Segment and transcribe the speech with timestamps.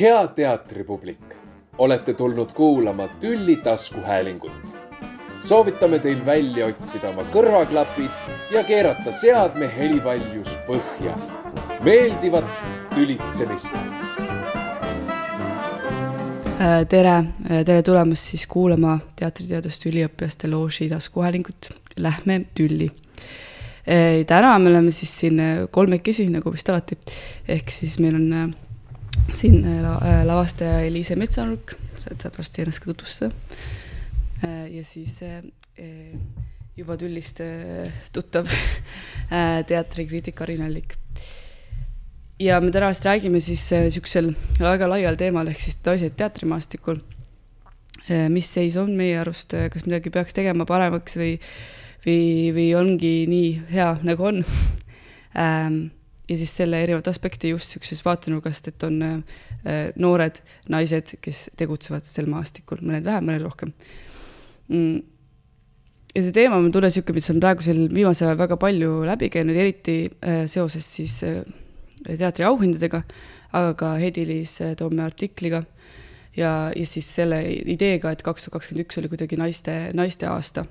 [0.00, 1.34] hea teatripublik,
[1.78, 4.52] olete tulnud kuulama Tülli taskuhäälingut.
[5.42, 11.18] soovitame teil välja otsida oma kõrvaklapid ja keerata seadme helivaljus põhja.
[11.84, 12.44] meeldivat
[12.94, 13.74] tülitsemist.
[16.88, 17.24] tere,
[17.64, 22.90] tere tulemast siis kuulama teatriteaduste üliõpilaste looži taskuhäälingut Lähme tülli
[24.26, 25.40] täna me oleme siis siin
[25.70, 26.98] kolmekesi, nagu vist alati,
[27.48, 28.54] ehk siis meil on
[29.30, 33.32] siin äh, lavastaja Eliise Metsanurk, sa saad varsti ennast ka tutvustada.
[34.44, 35.42] Äh, ja siis äh,
[36.76, 37.40] juba Tüllist
[38.12, 38.48] tuttav
[39.68, 40.96] teatrikriitik Karin Allik.
[42.38, 46.98] ja me täna vist räägime siis niisugusel väga laial teemal ehk siis naised teatrimaastikul.
[48.28, 51.36] mis seis on meie arust, kas midagi peaks tegema paremaks või,
[52.06, 54.40] või, või ongi nii hea, nagu on
[55.44, 55.84] ähm,
[56.32, 59.40] ja siis selle erinevat aspekti just niisugusest vaatenurgast, et on äh,
[60.00, 60.40] noored
[60.72, 63.74] naised, kes tegutsevad sel maastikul, mõned vähem, mõned rohkem.
[64.72, 65.02] Mm..
[66.14, 69.58] ja see teema mul tuleb niisugune, mis on praegusel viimasel ajal väga palju läbi käinud,
[69.58, 71.42] eriti äh, seoses siis äh,
[72.08, 73.02] teatriauhindadega,
[73.52, 75.64] aga ka Hedi-Liis Toome artikliga.
[76.32, 80.64] Ja, ja siis selle ideega, et kaks tuhat kakskümmend üks oli kuidagi naiste, naiste aasta,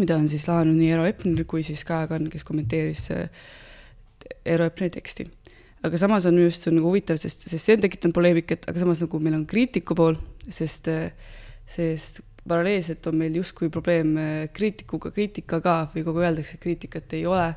[0.00, 3.28] mida on siis lahanud nii Eero Epner kui siis Kaja Kann, kes kommenteeris äh,
[4.44, 5.26] Eero-Epneri teksti.
[5.84, 8.68] aga samas on minu arust see on nagu huvitav, sest, sest see on tekitanud poleemikat,
[8.70, 10.16] aga samas nagu meil on kriitiku pool,
[10.48, 10.88] sest,
[11.68, 14.14] sest paralleelselt on meil justkui probleem
[14.56, 17.50] kriitikuga, kriitikaga või kogu aeg öeldakse, et kriitikat ei ole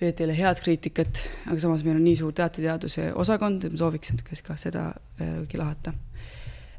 [0.00, 3.76] või et ei ole head kriitikat, aga samas meil on nii suur teatriteaduse osakond, et
[3.76, 4.86] ma sooviks natuke ka seda
[5.20, 5.92] äh, lahata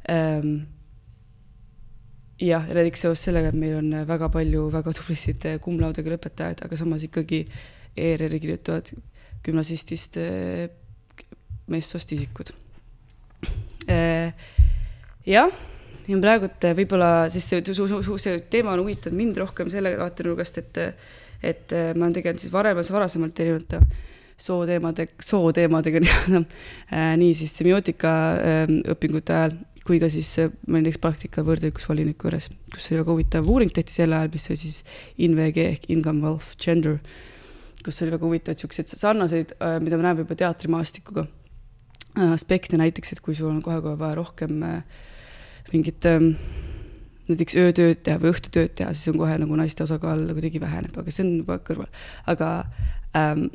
[0.09, 0.63] ähm,
[2.41, 7.05] jah, näiteks seoses sellega, et meil on väga palju väga tublisid cum-laude'ga lõpetajaid, aga samas
[7.05, 7.43] ikkagi
[7.97, 8.91] ERR-i kirjutavad
[9.45, 10.67] gümnasistist eh,
[11.71, 12.51] meessoost isikud.
[13.89, 14.31] Eh,
[15.27, 15.49] jah,
[16.07, 20.79] ja praegult võib-olla, sest see, see, see teema on huvitanud mind rohkem selle vaatenurgast, et,
[21.41, 23.81] et ma olen tegelenud siis varemas, varasemalt erinevate
[24.41, 26.45] sooteemade, sooteemadega nii-öelda,
[27.21, 28.13] nii siis semiootika
[28.93, 33.73] õpingute ajal kui ka siis olin näiteks praktika võrdõigusvoliniku juures, kus oli väga huvitav uuring
[33.73, 34.81] tehti sel ajal, mis oli siis
[35.25, 36.99] InVG ehk Income, Wealth, Gender
[37.85, 43.15] kus oli väga huvitavaid siukseid sarnaseid, äh, mida me näeme juba teatrimaastikuga äh, aspekte näiteks,
[43.15, 44.83] et kui sul on kohe-kohe vaja rohkem äh,
[45.71, 46.33] mingit ähm,
[47.29, 51.13] näiteks öötööd teha või õhtutööd teha, siis on kohe nagu naiste osakaal kuidagi väheneb, aga
[51.13, 51.91] see on juba kõrval.
[52.31, 52.53] aga
[53.17, 53.47] ähm,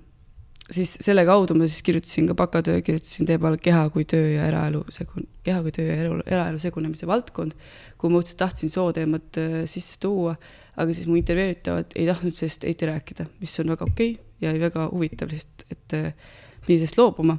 [0.72, 4.84] siis selle kaudu ma siis kirjutasin ka bakatöö, kirjutasin teemal keha kui töö ja eraelu
[4.94, 7.58] segun-, keha kui töö ja eraelu, eraelu segunemise valdkond,
[7.98, 10.34] kuhu ma õudselt tahtsin sooteemat sisse tuua
[10.76, 14.53] aga siis mu intervjueeritavad ei tahtnud sellest eriti rääkida, mis on väga okei okay ja
[14.60, 15.94] väga huvitav lihtsalt, et
[16.66, 17.38] pidin sellest loobuma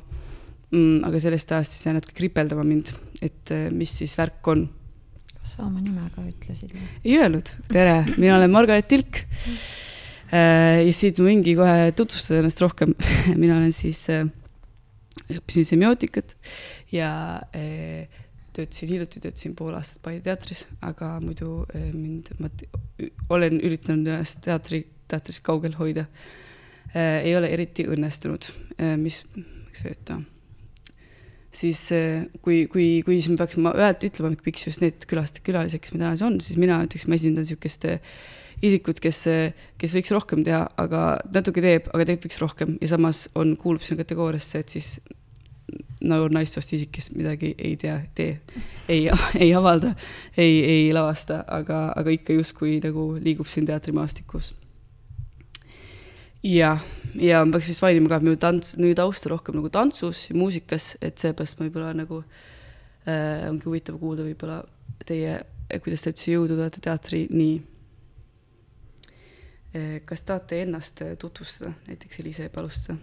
[0.71, 1.03] mm,.
[1.07, 4.65] aga sellest ajast siis jäi natuke kripeldama mind, et mis siis värk on.
[5.35, 6.73] kas sa oma nime ka ütlesid?
[7.03, 9.21] ei öelnud, tere, mina olen Margaret Tilk
[10.33, 10.83] äh,.
[10.87, 12.95] ja siit ma võingi kohe tutvustada ennast rohkem
[13.41, 14.25] mina olen siis äh,,
[15.37, 16.33] õppisin semiootikat
[16.95, 17.11] ja
[17.53, 18.25] äh,
[18.57, 22.49] töötasin hiljuti, töötasin pool aastat Paide teatris, aga muidu eh, mind, ma
[23.33, 26.07] olen üritanud ennast teatri, teatrist kaugel hoida.
[26.93, 30.21] Eh, ei ole eriti õnnestunud, eh, mis, miks öelda
[31.57, 31.79] siis
[32.45, 36.03] kui, kui, kui siis me peaksime ühelt ütlema, miks just need külastajad, külalised, kes meil
[36.03, 37.87] täna on, siis mina ütleks, ma esindan niisugust
[38.67, 39.23] isikut, kes,
[39.81, 43.81] kes võiks rohkem teha, aga natuke teeb, aga tegelikult võiks rohkem ja samas on, kuulub
[43.81, 44.91] sinna kategooriasse, et siis
[46.09, 48.39] nagu naissoost isik, kes midagi ei tea, tee,
[48.89, 49.07] ei,
[49.43, 49.93] ei avalda,
[50.37, 54.53] ei, ei lavasta, aga, aga ikka justkui nagu liigub siin teatrimaastikus.
[56.43, 56.83] jah,
[57.19, 60.27] ja ma peaks vist mainima ka, et minu tants, minu taust on rohkem nagu tantsus
[60.29, 64.61] ja muusikas, et seepärast ma võib-olla nagu äh, ongi huvitav kuulda võib-olla
[65.07, 65.41] teie,
[65.83, 67.51] kuidas te üldse jõudnud olete teatrini
[69.75, 69.99] äh,.
[70.07, 72.97] kas tahate ennast tutvustada, näiteks Eliise võib alustada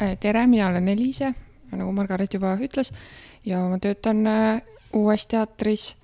[0.00, 1.34] Äh, tere, mina olen Eliise,
[1.72, 2.92] nagu Margaret juba ütles
[3.44, 4.62] ja ma töötan äh,
[4.92, 5.96] Uues Teatris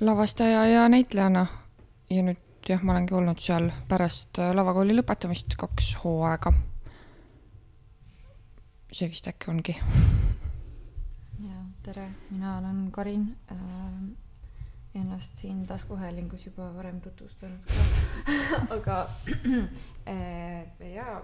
[0.00, 1.46] lavastaja ja näitlejana.
[2.10, 6.52] ja nüüd jah, ma olengi olnud seal pärast äh, lavakooli lõpetamist kaks hooaega.
[8.92, 9.76] see vist äkki ongi.
[11.44, 13.58] ja tere, mina olen Karin äh,
[14.94, 17.84] ennast siin taskuhäälingus juba varem tutvustanud ka
[18.76, 18.98] aga
[20.06, 21.18] äh, jaa,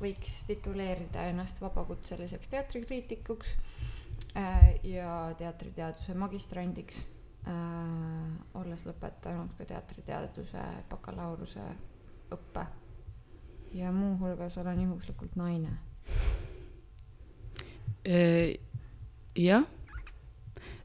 [0.00, 3.54] võiks tituleerida ennast vabakutseliseks teatrikriitikuks
[4.36, 7.06] äh, ja teatriteaduse magistrandiks
[7.48, 7.54] äh,,
[8.60, 11.64] olles lõpetanud ka teatriteaduse bakalaureuse
[12.36, 12.66] õppe.
[13.72, 15.72] ja muuhulgas olen juhuslikult naine
[19.36, 19.64] jah.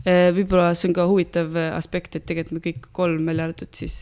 [0.06, 4.00] Võib-olla see on ka huvitav aspekt, et tegelikult me kõik kolm, välja arvatud siis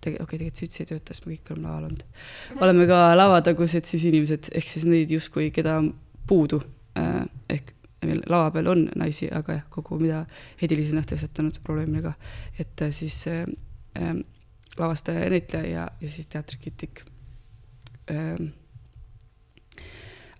[0.00, 2.04] okei okay,, tegelikult see üldse ei tööta, sest me kõik oleme laval olnud.
[2.64, 5.92] oleme ka lavatagused siis inimesed, ehk siis neid justkui, keda on
[6.30, 6.62] puudu.
[7.50, 7.74] ehk
[8.06, 10.22] meil lava peal on naisi, aga jah, kogu, mida
[10.60, 12.14] Hedi-Liis on tõstatanud probleemina ka,
[12.62, 13.44] et siis äh,
[14.78, 17.02] lavastaja ja näitleja ja, ja siis teatrikriitik
[18.10, 18.40] äh,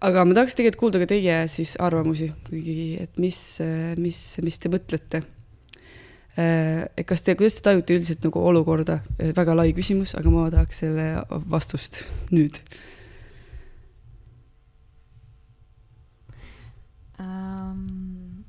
[0.01, 3.39] aga ma tahaks tegelikult kuulda ka teie siis arvamusi, kuigi, et mis,
[4.01, 5.23] mis, mis te mõtlete.
[6.41, 9.01] et kas te, kuidas te tajute üldiselt nagu olukorda,
[9.37, 11.09] väga lai küsimus, aga ma tahaks selle
[11.53, 12.01] vastust
[12.37, 12.63] nüüd
[17.19, 18.41] um,.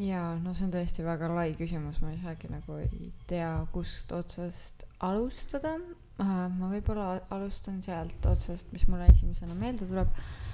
[0.00, 4.84] ja no see on tõesti väga lai küsimus, ma isegi nagu ei tea, kust otsast
[4.98, 6.44] alustada uh,.
[6.58, 10.49] ma võib-olla alustan sealt otsast, mis mulle esimesena meelde tuleb Äh,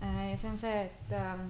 [0.00, 1.48] ja see on see, et, ähm,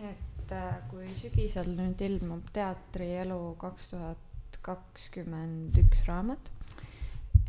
[0.00, 6.48] et äh, kui sügisel nüüd ilmub Teatrielu kaks tuhat kakskümmend üks raamat,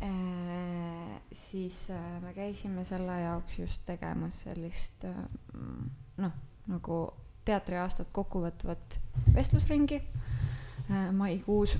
[0.04, 1.88] äh, siis
[2.22, 5.06] me käisime selle jaoks just tegemas sellist
[6.18, 6.36] noh,
[6.68, 7.00] nagu
[7.48, 8.98] teatriaastat kokkuvõtvat
[9.34, 10.02] vestlusringi
[11.16, 11.78] maikuus,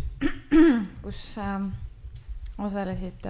[1.04, 1.22] kus
[2.58, 3.28] osalesid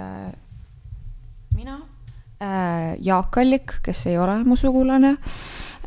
[1.55, 1.98] mina Äh,
[2.41, 5.17] Jaak Allik, kes ei ole mu sugulane,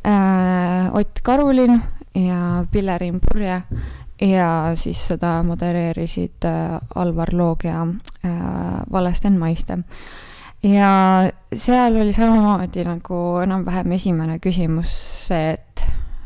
[0.03, 1.81] äh, Ott Karulin
[2.15, 3.62] ja Pillerin Purje
[4.21, 7.88] ja siis seda modereerisid äh, Alvar Loog ja
[8.92, 9.77] Valesten Maiste.
[10.63, 10.92] ja
[11.53, 14.92] seal oli samamoodi nagu enam-vähem esimene küsimus
[15.27, 15.86] see, et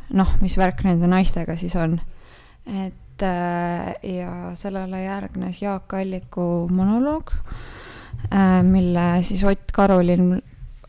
[0.10, 2.00] noh, mis värk nende naistega siis on.
[2.66, 7.75] et ja sellele järgnes Jaak Alliku monoloog Äh,
[8.64, 10.34] mille siis Ott Karolin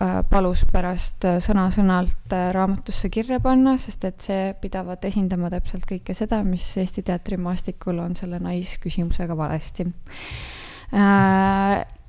[0.03, 6.17] äh, palus pärast äh, sõna-sõnalt raamatusse kirja panna, sest et see pidavat esindama täpselt kõike
[6.17, 9.87] seda, mis Eesti teatrimaastikul on selle naisküsimusega valesti.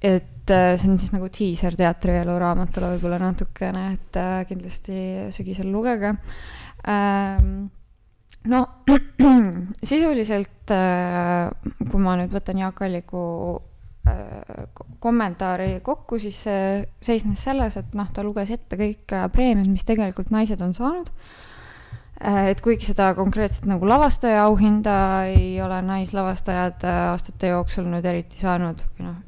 [0.02, 5.00] et see on siis nagu diiser teatrielu raamatule võib-olla natukene, et kindlasti
[5.36, 6.14] sügisel lugege.
[8.48, 8.62] no
[9.92, 10.76] sisuliselt,
[11.90, 13.26] kui ma nüüd võtan Jaak Alliku
[13.58, 13.77] Äh,
[15.00, 16.64] kommentaari kokku, siis see
[17.04, 21.12] seisnes selles, et noh, ta luges ette kõik äh, preemiad, mis tegelikult naised on saanud.
[22.18, 24.98] Äh, et kuigi seda konkreetselt nagu lavastaja auhinda
[25.30, 29.20] ei ole naislavastajad aastate jooksul nüüd eriti saanud või noh,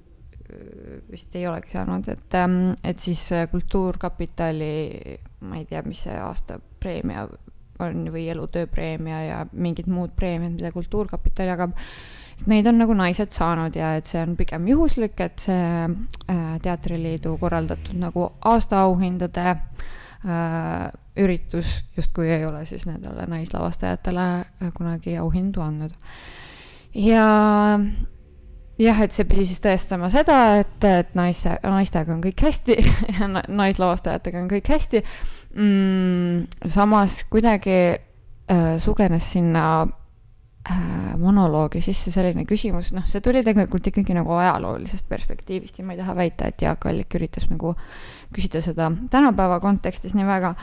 [1.10, 4.74] vist ei olegi saanud, et, ähm, et siis Kultuurkapitali,
[5.46, 7.28] ma ei tea, mis see aasta preemia
[7.80, 11.78] on või elutööpreemia ja mingid muud preemiad, mida Kultuurkapital jagab
[12.47, 17.36] neid on nagu naised saanud ja et see on pigem juhuslik, et see äh, Teatriliidu
[17.41, 20.86] korraldatud nagu aastaauhindade äh,
[21.19, 25.94] üritus justkui ei ole siis nendele naislavastajatele äh, kunagi auhindu andnud.
[26.95, 27.27] ja
[28.80, 32.77] jah, et see pidi siis tõestama seda, et, et naise, naistega on kõik hästi
[33.19, 35.03] ja naislavastajatega on kõik hästi
[35.56, 36.69] mm,.
[36.71, 39.65] samas kuidagi äh, sugenes sinna
[41.19, 46.01] monoloogi sisse selline küsimus, noh, see tuli tegelikult ikkagi nagu ajaloolisest perspektiivist ja ma ei
[46.01, 47.74] taha väita, et Jaak Allik üritas nagu
[48.36, 50.54] küsida seda tänapäeva kontekstis nii väga,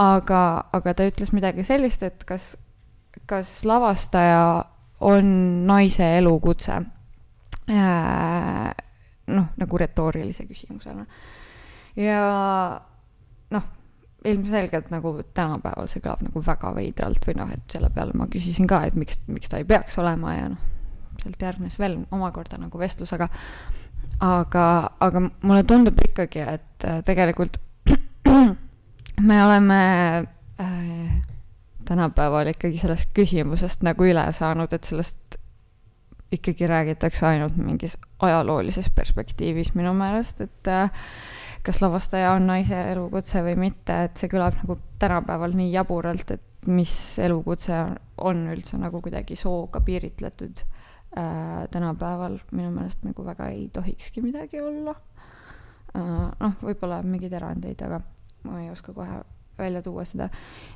[0.00, 0.40] aga,
[0.74, 2.54] aga ta ütles midagi sellist, et kas,
[3.30, 4.64] kas lavastaja
[5.04, 5.30] on
[5.68, 6.80] naise elukutse
[7.70, 8.74] äh,.
[9.26, 11.06] noh, nagu retoorilise küsimusena.
[11.96, 12.20] ja
[13.54, 13.72] noh
[14.24, 18.68] ilmselgelt nagu tänapäeval see kõlab nagu väga veidralt või noh, et selle peale ma küsisin
[18.70, 20.70] ka, et miks, miks ta ei peaks olema ja noh,
[21.20, 23.28] sealt järgnes veel omakorda nagu vestlus, aga
[24.24, 24.64] aga,
[25.04, 27.60] aga mulle tundub ikkagi, et äh, tegelikult
[29.28, 29.80] me oleme
[30.60, 31.22] äh,
[31.84, 35.38] tänapäeval ikkagi sellest küsimusest nagu üle saanud, et sellest
[36.34, 40.90] ikkagi räägitakse ainult mingis ajaloolises perspektiivis minu meelest, et äh,
[41.64, 46.68] kas lavastaja on naise elukutse või mitte, et see kõlab nagu tänapäeval nii jaburalt, et
[46.68, 46.92] mis
[47.24, 47.78] elukutse
[48.24, 54.60] on üldse nagu kuidagi sooga piiritletud äh, tänapäeval, minu meelest nagu väga ei tohikski midagi
[54.64, 54.94] olla
[55.96, 56.28] äh,.
[56.40, 58.00] noh, võib-olla mingeid erandeid, aga
[58.44, 59.22] ma ei oska kohe
[59.58, 60.28] välja tuua seda.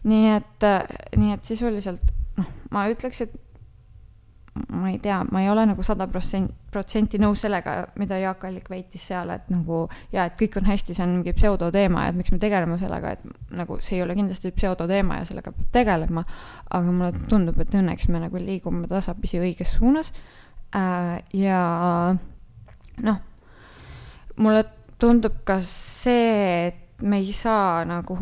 [0.09, 0.83] nii et, äh,
[1.17, 3.37] nii et sisuliselt noh, ma ütleks, et
[4.69, 9.07] ma ei tea, ma ei ole nagu sada protsenti nõus sellega, mida Jaak Allik väitis
[9.11, 12.33] seal, et nagu ja et kõik on hästi, see on mingi pseudoteema ja et miks
[12.35, 16.25] me tegeleme sellega, et nagu see ei ole kindlasti pseudoteema ja sellega peab tegelema.
[16.71, 20.13] aga mulle tundub, et õnneks me nagu liigume tasapisi õiges suunas
[20.77, 21.23] äh,.
[21.33, 21.63] ja
[23.05, 23.23] noh,
[24.37, 24.65] mulle
[24.99, 28.19] tundub ka see, et me ei saa nagu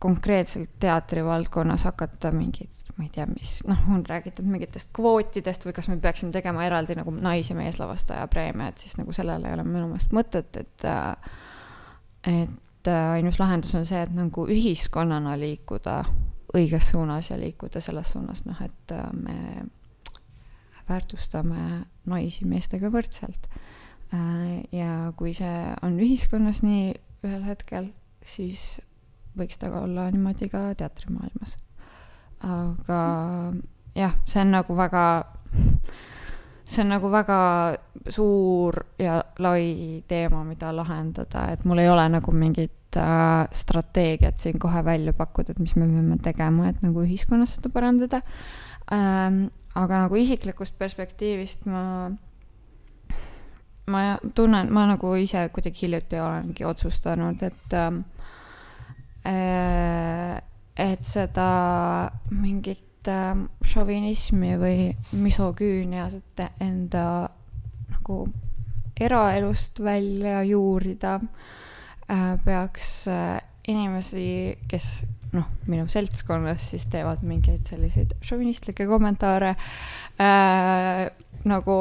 [0.00, 5.88] konkreetselt teatrivaldkonnas hakata mingeid, ma ei tea, mis, noh, on räägitud mingitest kvootidest või kas
[5.88, 9.64] me peaksime tegema eraldi nagu nais- ja meeslavastaja preemia, et siis nagu sellele ei ole
[9.64, 11.32] minu meelest mõtet, et äh,
[12.28, 16.02] et äh, ainus lahendus on see, et nagu ühiskonnana liikuda
[16.56, 19.64] õiges suunas ja liikuda selles suunas, noh, et äh, me
[20.90, 23.46] väärtustame naisi meestega võrdselt.
[24.74, 26.88] ja kui see on ühiskonnas nii
[27.22, 27.92] ühel hetkel,
[28.26, 28.80] siis
[29.38, 31.54] võiks ta olla niimoodi ka teatrimaailmas.
[32.40, 33.00] Aga
[33.94, 35.04] jah, see on nagu väga,
[36.64, 37.40] see on nagu väga
[38.08, 44.58] suur ja lai teema, mida lahendada, et mul ei ole nagu mingit äh, strateegiat siin
[44.58, 48.22] kohe välja pakkuda, et mis me peame tegema, et nagu ühiskonnas seda parandada
[48.92, 49.48] ähm,.
[49.74, 52.10] aga nagu isiklikust perspektiivist ma
[53.90, 54.00] ma
[54.34, 58.02] tunnen, ma nagu ise kuidagi hiljuti olengi otsustanud, et ähm,
[59.24, 60.40] Äh,
[60.76, 61.50] et seda
[62.30, 67.06] mingit ähm, šovinismi või misoküüniat enda
[67.90, 68.18] nagu
[69.00, 71.18] eraelust välja juurida,
[72.10, 74.90] äh, peaks äh, inimesi, kes
[75.32, 79.54] noh, minu seltskonnas siis teevad mingeid selliseid šovinistlikke kommentaare
[80.20, 81.04] äh,
[81.48, 81.76] nagu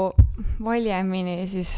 [0.64, 1.74] valjemini siis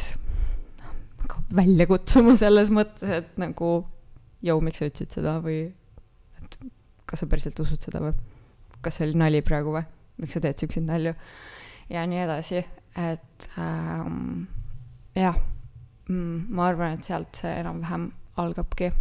[1.22, 3.74] nagu välja kutsuma selles mõttes, et nagu
[4.46, 5.38] jõu, miks sa ütlesid seda?
[5.44, 5.64] või
[7.12, 8.14] kas sa päriselt usud seda või?
[8.82, 9.84] Kas see oli nali praegu või,
[10.24, 11.14] miks sa teed siukseid nalju?
[11.92, 12.64] Ja nii edasi,
[12.96, 14.48] et ähm,
[15.18, 15.38] jah.
[16.08, 18.10] Mm,, ma arvan, et sealt see enam-vähem
[18.42, 18.92] algabki.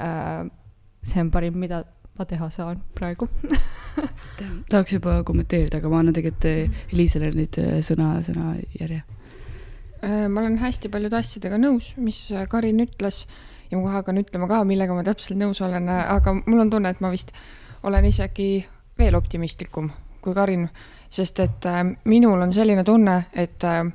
[0.00, 0.46] Äh,.
[1.06, 1.82] see on parim, mida
[2.18, 3.28] ma teha saan praegu.
[4.70, 6.46] Tahaks juba kommenteerida, aga ma annan tegelikult
[6.92, 9.02] Eliisale nüüd äh, sõna, sõnajärje.
[10.04, 12.20] Äh, ma olen hästi paljude asjadega nõus, mis
[12.52, 13.24] Karin ütles
[13.70, 16.92] ja ma kohe hakkan ütlema ka, millega ma täpselt nõus olen, aga mul on tunne,
[16.92, 17.32] et ma vist
[17.86, 18.50] olen isegi
[18.98, 19.90] veel optimistlikum
[20.24, 20.66] kui Karin,
[21.10, 23.86] sest et äh, minul on selline tunne, et äh,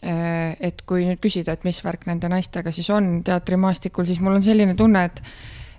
[0.00, 4.44] et kui nüüd küsida, et mis värk nende naistega siis on teatrimaastikul, siis mul on
[4.44, 5.20] selline tunne, et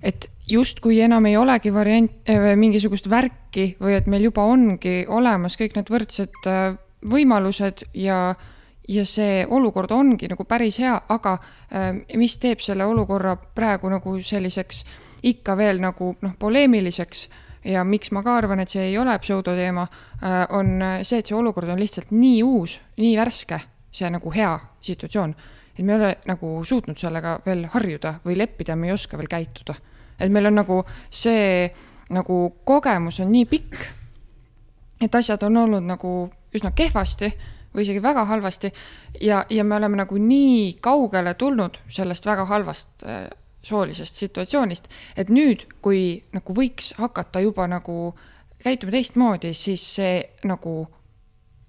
[0.02, 5.58] et justkui enam ei olegi variant äh,, mingisugust värki või et meil juba ongi olemas
[5.58, 8.61] kõik need võrdsed äh, võimalused ja äh,
[8.92, 11.38] ja see olukord ongi nagu päris hea, aga
[11.76, 14.84] ähm, mis teeb selle olukorra praegu nagu selliseks
[15.32, 17.28] ikka veel nagu noh, poleemiliseks
[17.72, 19.86] ja miks ma ka arvan, et see ei ole pseudoteema,
[20.24, 23.62] äh, on see, et see olukord on lihtsalt nii uus, nii värske,
[23.94, 25.36] see nagu hea situatsioon,
[25.78, 29.32] et me ei ole nagu suutnud sellega veel harjuda või leppida, me ei oska veel
[29.32, 29.76] käituda.
[30.20, 31.72] et meil on nagu see
[32.12, 33.88] nagu kogemus on nii pikk,
[35.02, 37.32] et asjad on olnud nagu üsna kehvasti
[37.76, 38.72] või isegi väga halvasti.
[39.22, 43.28] Ja, ja me oleme nagu nii kaugele tulnud sellest väga halvast äh,
[43.64, 48.16] soolisest situatsioonist, et nüüd, kui nagu võiks hakata juba nagu
[48.64, 50.16] käituma teistmoodi, siis see
[50.50, 50.76] nagu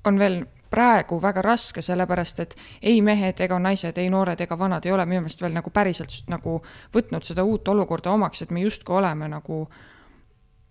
[0.05, 0.43] on veel
[0.73, 5.05] praegu väga raske, sellepärast et ei mehed ega naised, ei noored ega vanad ei ole
[5.07, 6.61] minu meelest veel nagu päriselt nagu
[6.95, 9.67] võtnud seda uut olukorda omaks, et me justkui oleme nagu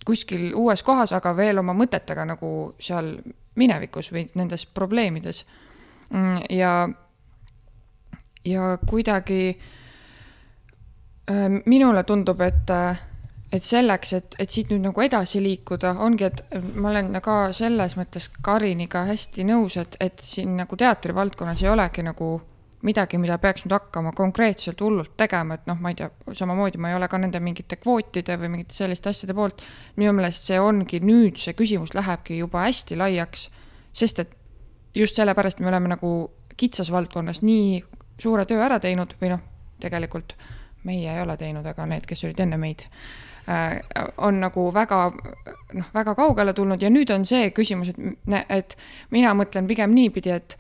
[0.06, 3.16] kuskil uues kohas, aga veel oma mõtetega nagu seal
[3.56, 5.46] minevikus või nendes probleemides.
[6.12, 6.90] Mm, ja,
[8.46, 9.44] ja kuidagi
[11.30, 13.02] äh, minule tundub, et, äh,
[13.52, 16.44] et selleks, et, et siit nüüd nagu edasi liikuda, ongi, et
[16.76, 22.04] ma olen ka selles mõttes Kariniga hästi nõus, et, et siin nagu teatrivaldkonnas ei olegi
[22.08, 22.34] nagu
[22.88, 26.92] midagi, mida peaks nüüd hakkama konkreetselt hullult tegema, et noh, ma ei tea, samamoodi ma
[26.92, 29.62] ei ole ka nende mingite kvootide või mingite selliste asjade poolt.
[29.96, 33.50] minu meelest see ongi nüüd, see küsimus lähebki juba hästi laiaks,
[33.94, 34.38] sest et
[34.96, 37.84] just sellepärast me oleme nagu kitsas valdkonnas nii
[38.22, 39.42] suure töö ära teinud või noh,
[39.82, 40.36] tegelikult
[40.84, 42.86] meie ei ole teinud, aga need, kes olid enne meid
[43.50, 43.80] äh,
[44.18, 48.78] on nagu väga noh, väga kaugele tulnud ja nüüd on see küsimus, et, et
[49.14, 50.58] mina mõtlen pigem niipidi, et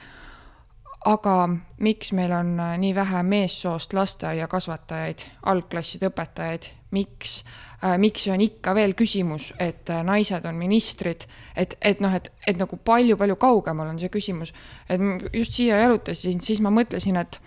[1.06, 1.36] aga
[1.82, 7.42] miks meil on äh, nii vähe meessoost lasteaiakasvatajaid, algklasside õpetajaid, miks?
[7.82, 11.26] Äh,, miks see on ikka veel küsimus, et äh, naised on ministrid,
[11.58, 14.54] et, et noh, et, et nagu palju-palju kaugemal on see küsimus.
[14.90, 15.02] et
[15.34, 17.42] just siia jalutasin, siis ma mõtlesin, et,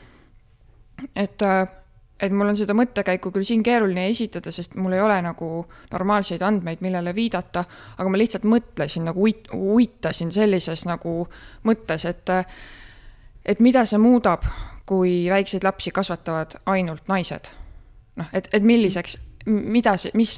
[1.15, 1.49] et
[2.25, 5.49] et mul on seda mõttekäiku küll siin keeruline esitada, sest mul ei ole nagu
[5.91, 7.65] normaalseid andmeid, millele viidata,
[7.99, 11.25] aga ma lihtsalt mõtlesin nagu uit-, uitasin sellises nagu
[11.67, 12.33] mõttes, et
[13.45, 14.47] et mida see muudab,
[14.87, 17.53] kui väikseid lapsi kasvatavad ainult naised?
[18.17, 20.37] noh, et, et milliseks, mida see, mis,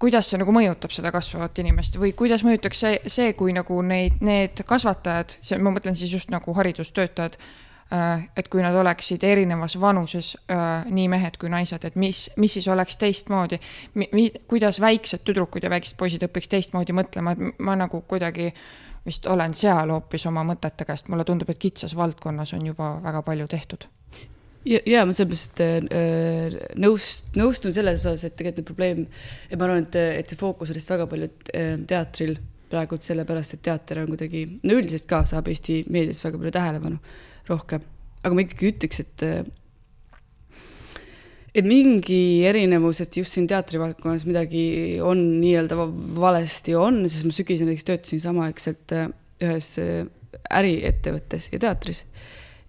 [0.00, 4.22] kuidas see nagu mõjutab seda kasvavat inimest või kuidas mõjutaks see, see, kui nagu neid,
[4.24, 7.36] need kasvatajad, see, ma mõtlen siis just nagu haridustöötajad,
[8.36, 10.34] et kui nad oleksid erinevas vanuses,
[10.92, 13.60] nii mehed kui naised, et mis, mis siis oleks teistmoodi,
[14.48, 18.50] kuidas väiksed tüdrukud ja väiksed poisid õpiks teistmoodi mõtlema, et ma nagu kuidagi
[19.08, 23.22] vist olen seal hoopis oma mõtetega, sest mulle tundub, et kitsas valdkonnas on juba väga
[23.26, 23.88] palju tehtud.
[24.68, 29.04] Ja, ja ma sellepärast äh, nõust-, nõustun selles osas, et tegelikult probleem,
[29.48, 32.34] et ma arvan, et, et see fookus on lihtsalt väga palju äh, teatril
[32.68, 36.98] praegu sellepärast, et teater on kuidagi, no üldiselt ka saab Eesti meedias väga palju tähelepanu
[37.48, 37.86] rohkem,
[38.20, 39.24] aga ma ikkagi ütleks, et et
[41.66, 44.62] mingi erinevus, et just siin teatrivaldkonnas midagi
[45.04, 45.78] on nii-öelda
[46.18, 49.10] valesti on, sest ma sügisel näiteks töötasin samaaegselt äh,
[49.44, 50.06] ühes äh,
[50.58, 52.04] äriettevõttes ja teatris.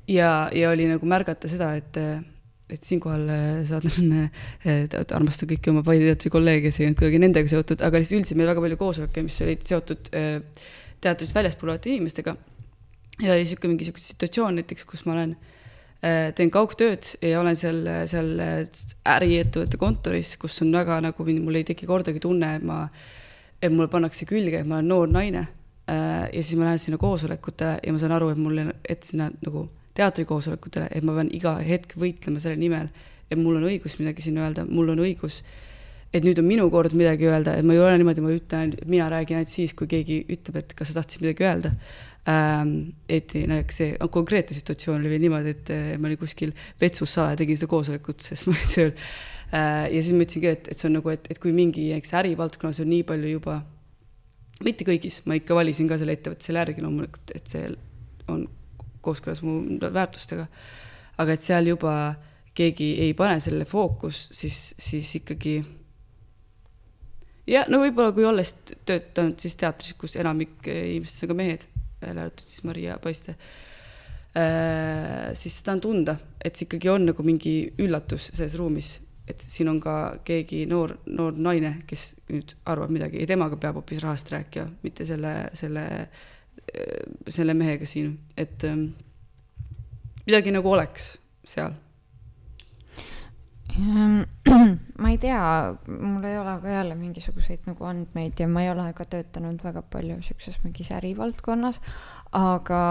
[0.08, 2.00] ja, ja oli nagu märgata seda, et
[2.70, 4.30] et siinkohal äh, saadan,
[5.18, 8.38] armastan kõiki oma Paide teatri kolleege, see ei olnud kuidagi nendega seotud, aga lihtsalt üldiselt
[8.38, 10.68] meil väga palju koosolekke, mis olid seotud äh,
[11.02, 12.36] teatrist väljaspool olevate inimestega.
[13.24, 15.59] ja oli sihuke mingisugune situatsioon näiteks, kus ma olen, äh,
[16.00, 21.90] teen kaugtööd ja olen seal, seal äriettevõtte kontoris, kus on väga nagu, mul ei teki
[21.90, 22.86] kordagi tunne, et ma,
[23.60, 25.48] et mulle pannakse külge, et ma olen noor naine.
[25.90, 29.66] ja siis ma lähen sinna koosolekutele ja ma saan aru, et mul, et sinna nagu
[29.98, 32.92] teatrikoosolekutele, et ma pean iga hetk võitlema selle nimel,
[33.30, 35.42] et mul on õigus midagi siin öelda, mul on õigus,
[36.14, 39.10] et nüüd on minu kord midagi öelda, et ma ei ole niimoodi, ma ütlen, mina
[39.12, 41.74] räägin ainult siis, kui keegi ütleb, et kas sa tahtsid midagi öelda
[42.30, 42.76] ähm,.
[43.10, 47.72] et näiteks see konkreetne situatsioon oli niimoodi, et ma olin kuskil vetsus salaja, tegin seda
[47.72, 49.90] koosolekut, sest ma olin tööl äh,.
[49.96, 52.84] ja siis ma ütlesingi, et, et see on nagu, et, et kui mingi, eks ärivaldkonnas
[52.84, 53.60] on nii palju juba,
[54.66, 57.68] mitte kõigis, ma ikka valisin ka selle ettevõtte selle järgi loomulikult, et see
[58.30, 58.46] on
[59.06, 60.48] kooskõlas mu väärtustega.
[61.20, 61.94] aga et seal juba
[62.56, 65.62] keegi ei pane sellele fookus, siis, siis ikkagi.
[67.48, 68.54] jah, no võib-olla kui olles
[68.86, 71.68] töötanud siis teatris, kus enamik inimestest on ka mehed,
[72.02, 73.36] välja arvatud siis Maria Paiste
[74.38, 75.34] äh,.
[75.34, 78.96] siis seda on tunda, et see ikkagi on nagu mingi üllatus selles ruumis,
[79.28, 83.82] et siin on ka keegi noor, noor naine, kes nüüd arvab midagi ja temaga peab
[83.82, 85.86] hoopis rahast rääkima, mitte selle, selle
[86.76, 88.90] Äh, selle mehega siin, et ähm,
[90.26, 91.12] midagi nagu oleks
[91.48, 91.74] seal
[95.02, 95.42] ma ei tea,
[95.88, 99.84] mul ei ole ka jälle mingisuguseid nagu andmeid ja ma ei ole ka töötanud väga
[99.94, 101.80] palju siukses mingis ärivaldkonnas,
[102.36, 102.82] aga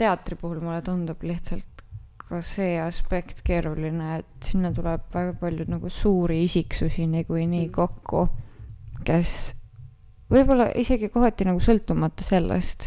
[0.00, 1.84] teatri puhul mulle tundub lihtsalt
[2.30, 7.72] ka see aspekt keeruline, et sinna tuleb väga palju nagu suuri isiksusi niikuinii mm.
[7.74, 8.28] kokku,
[9.06, 9.32] kes
[10.30, 12.86] võib-olla isegi kohati nagu sõltumata sellest,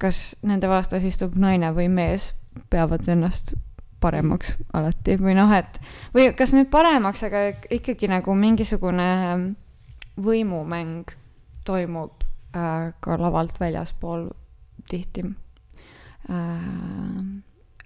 [0.00, 2.32] kas nende vastas istub naine või mees,
[2.72, 3.52] peavad ennast
[4.04, 5.80] paremaks alati või noh, et
[6.14, 9.08] või kas nüüd paremaks, aga ikkagi nagu mingisugune
[10.20, 11.16] võimumäng
[11.64, 12.22] toimub
[12.54, 14.28] äh, ka lavalt väljaspool
[14.90, 15.24] tihti.
[16.28, 17.24] Äh,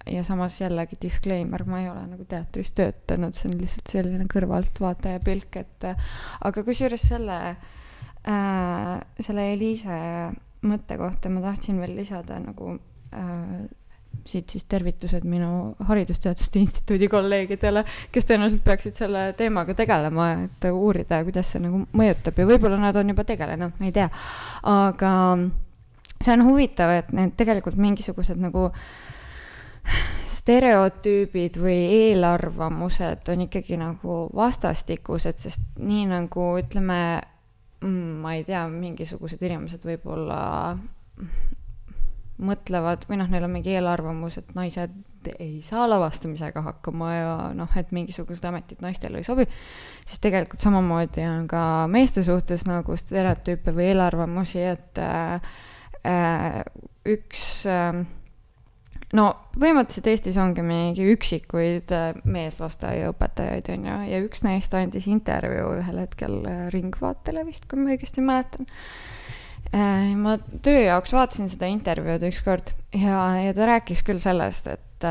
[0.09, 5.19] ja samas jällegi disclaimer, ma ei ole nagu teatris töötanud, see on lihtsalt selline kõrvaltvaataja
[5.23, 7.67] pilk, et aga kusjuures selle äh,
[8.27, 9.97] äh, selle Eliise
[10.67, 12.75] mõtte kohta ma tahtsin veel lisada nagu
[13.15, 13.67] äh,
[14.27, 21.21] siit siis tervitused minu Haridusteaduste Instituudi kolleegidele, kes tõenäoliselt peaksid selle teemaga tegelema, et uurida,
[21.27, 24.09] kuidas see nagu mõjutab ja võib-olla nad on juba tegelenud, ma ei tea.
[24.69, 25.11] aga
[26.19, 28.69] see on huvitav, et need tegelikult mingisugused nagu
[30.29, 36.99] stereotüübid või eelarvamused on ikkagi nagu vastastikused, sest nii nagu ütleme
[37.81, 40.39] mm, ma ei tea, mingisugused inimesed võib-olla
[42.39, 47.71] mõtlevad või noh, neil on mingi eelarvamus, et naised ei saa lavastamisega hakkama ja noh,
[47.79, 49.47] et mingisugused ametid naistele ei sobi,
[50.05, 55.51] siis tegelikult samamoodi on ka meeste suhtes nagu stereotüüpe või eelarvamusi, et äh,
[56.07, 56.63] äh
[57.09, 58.03] üks äh,
[59.17, 59.25] no
[59.55, 66.01] põhimõtteliselt Eestis ongi mingi üksikuid äh, meeslasteaiaõpetajaid, on ju, ja üks neist andis intervjuu ühel
[66.03, 68.69] hetkel äh, Ringvaatele vist, kui ma õigesti mäletan.
[69.73, 75.05] Äh, ma töö jaoks vaatasin seda intervjuud ükskord ja, ja ta rääkis küll sellest, et,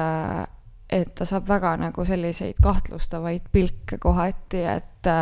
[0.91, 5.13] et ta saab väga nagu selliseid kahtlustavaid pilke kohati, et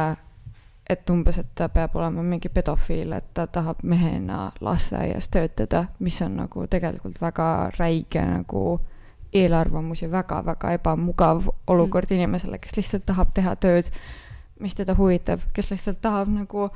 [0.90, 6.20] et umbes, et ta peab olema mingi pedofiil, et ta tahab mehena lasteaias töötada, mis
[6.22, 8.62] on nagu tegelikult väga räige nagu
[9.34, 12.20] eelarvamus ja väga-väga ebamugav olukord mm.
[12.20, 13.90] inimesele, kes lihtsalt tahab teha tööd,
[14.62, 16.70] mis teda huvitab, kes lihtsalt tahab nagu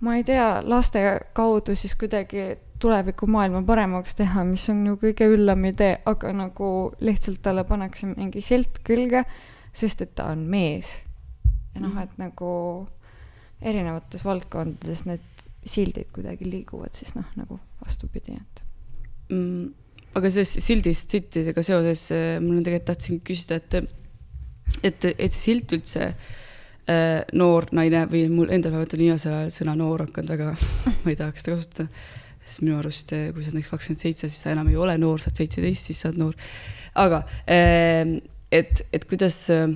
[0.00, 1.02] ma ei tea, laste
[1.36, 6.68] kaudu siis kuidagi tulevikumaailma paremaks teha, mis on ju kõige üllam idee, aga nagu
[7.02, 9.24] lihtsalt talle pannakse mingi silt külge,
[9.74, 10.98] sest et ta on mees.
[11.74, 12.06] ja noh, mm.
[12.06, 12.52] et nagu
[13.58, 18.62] erinevates valdkondades need sildid kuidagi liiguvad siis noh, nagu vastupidi, et
[19.34, 19.66] mm,.
[20.14, 23.74] aga sellest sildist, siltidega seoses äh, mul on tegelikult tahtsin küsida, et,
[24.86, 26.36] et, et see silt üldse äh,
[27.36, 30.54] noor naine või mul endal vähemalt on viimasel ajal sõna noor hakanud väga
[31.02, 31.88] ma ei tahaks seda kasutada.
[32.44, 34.96] sest minu arust, äh, kui sa oled näiteks kakskümmend seitse, siis sa enam ei ole
[34.98, 36.48] noor, sa oled seitseteist, siis sa oled noor.
[36.96, 38.16] aga äh,
[38.50, 39.68] et, et kuidas äh,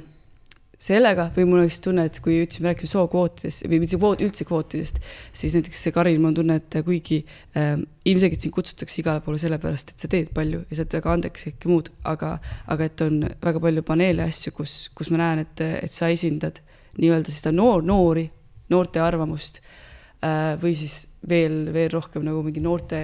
[0.83, 4.99] sellega või mul oleks tunne, et kui ütlesime, rääkisime sookvootidest või mitte kvoot, üldse kvootidest,
[5.37, 7.21] siis näiteks Karin, mul on tunne, et kuigi
[7.59, 11.15] ähm, ilmselgelt sind kutsutakse igale poole sellepärast, et sa teed palju ja sa oled väga
[11.15, 12.33] andekas ja kõike muud, aga,
[12.75, 16.59] aga et on väga palju paneele asju, kus, kus ma näen, et, et sa esindad
[17.01, 18.27] nii-öelda seda noor, noori,
[18.73, 23.03] noorte arvamust äh, või siis veel, veel rohkem nagu mingi noorte,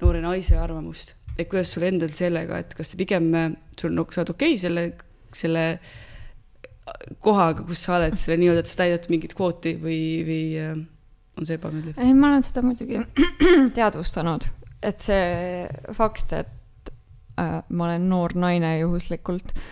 [0.00, 1.16] noore naise arvamust.
[1.38, 3.30] et kuidas sul endal sellega, et kas pigem
[3.78, 4.86] sul, no sa oled okei okay selle,
[5.32, 5.64] selle
[7.22, 10.74] kohaga, kus sa oled, selle nii-öelda, et sa täidad mingit kvooti või, või äh,
[11.38, 12.00] on see ebameeldiv?
[12.00, 13.04] ei, ma olen seda muidugi
[13.78, 14.48] teadvustanud,
[14.82, 16.92] et see fakt, et
[17.38, 19.64] äh, ma olen noor naine juhuslikult äh,,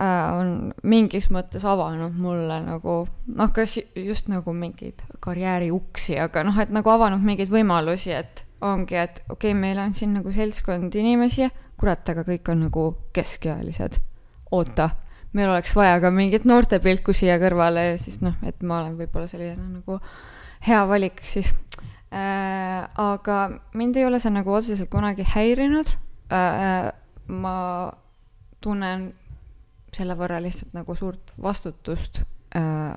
[0.00, 2.94] on mingis mõttes avanud mulle nagu
[3.26, 8.96] noh, kas just nagu mingeid karjääriuksi, aga noh, et nagu avanud mingeid võimalusi, et ongi,
[8.96, 11.50] et okei okay,, meil on siin nagu seltskond inimesi,
[11.80, 14.00] kurat, aga kõik on nagu keskealised.
[14.52, 14.90] oota
[15.32, 19.28] meil oleks vaja ka mingit noortepilku siia kõrvale ja siis noh, et ma olen võib-olla
[19.30, 19.98] selline nagu
[20.66, 21.52] hea valik siis
[22.12, 22.84] äh,.
[23.00, 23.38] aga
[23.74, 25.94] mind ei ole see nagu otseselt kunagi häirinud
[26.32, 26.92] äh,.
[27.26, 27.56] ma
[28.62, 29.10] tunnen
[29.92, 32.22] selle võrra lihtsalt nagu suurt vastutust
[32.56, 32.94] äh,.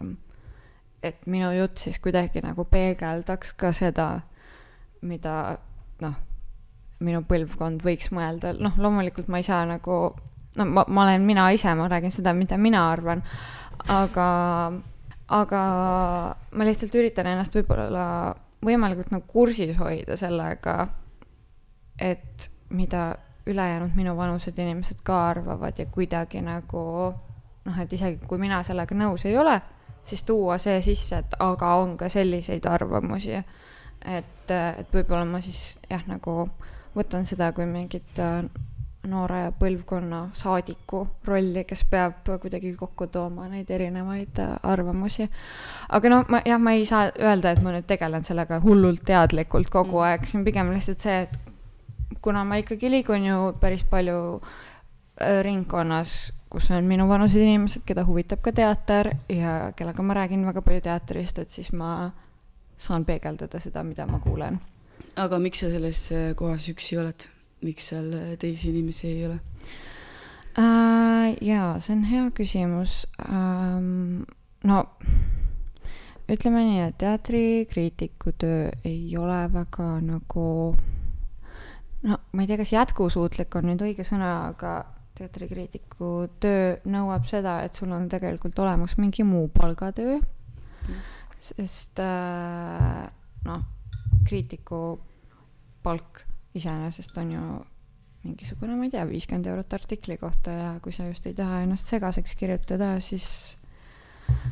[1.03, 4.07] et minu jutt siis kuidagi nagu peegeldaks ka seda,
[5.05, 5.57] mida
[6.01, 6.15] noh,
[7.05, 9.99] minu põlvkond võiks mõelda, noh, loomulikult ma ei saa nagu
[10.55, 13.21] no ma, ma olen mina ise, ma räägin seda, mida mina arvan,
[13.91, 14.27] aga,
[15.35, 15.61] aga
[16.51, 18.07] ma lihtsalt üritan ennast võib-olla
[18.65, 20.87] võimalikult nagu kursis hoida sellega,
[22.01, 23.11] et mida
[23.47, 26.81] ülejäänud minuvanused inimesed ka arvavad ja kuidagi nagu
[27.65, 29.59] noh, et isegi kui mina sellega nõus ei ole,
[30.03, 33.41] siis tuua see sisse, et aga on ka selliseid arvamusi.
[34.05, 36.49] et, et võib-olla ma siis jah, nagu
[36.95, 38.21] võtan seda kui mingit
[39.09, 45.27] noore põlvkonna saadiku rolli, kes peab kuidagi kokku tooma neid erinevaid äh, arvamusi.
[45.89, 49.69] aga noh, ma jah, ma ei saa öelda, et ma nüüd tegelen sellega hullult teadlikult
[49.73, 50.05] kogu mm.
[50.09, 51.44] aeg, see on pigem lihtsalt see, et
[52.25, 54.17] kuna ma ikkagi liigun ju päris palju
[55.21, 56.15] äh, ringkonnas,
[56.49, 61.39] kus on minuvanused inimesed, keda huvitab ka teater ja kellega ma räägin väga palju teatrist,
[61.39, 62.09] et siis ma
[62.77, 64.59] saan peegeldada seda, mida ma kuulen.
[65.15, 67.29] aga miks sa selles äh, kohas üksi oled?
[67.65, 68.09] miks seal
[68.39, 69.37] teisi inimesi ei ole
[70.59, 71.37] äh,?
[71.41, 74.25] jaa, see on hea küsimus ähm,.
[74.63, 74.81] no
[76.29, 80.75] ütleme nii, et teatrikriitiku töö ei ole väga nagu
[82.05, 84.77] no ma ei tea, kas jätkusuutlik on nüüd õige sõna, aga
[85.15, 86.11] teatrikriitiku
[86.43, 91.05] töö nõuab seda, et sul on tegelikult olemas mingi muu palgatöö mm..
[91.39, 93.05] sest äh,
[93.47, 93.63] noh,
[94.27, 94.81] kriitiku
[95.85, 97.45] palk iseenesest on ju
[98.25, 101.91] mingisugune, ma ei tea, viiskümmend eurot artikli kohta ja kui sa just ei taha ennast
[101.91, 103.27] segaseks kirjutada, siis,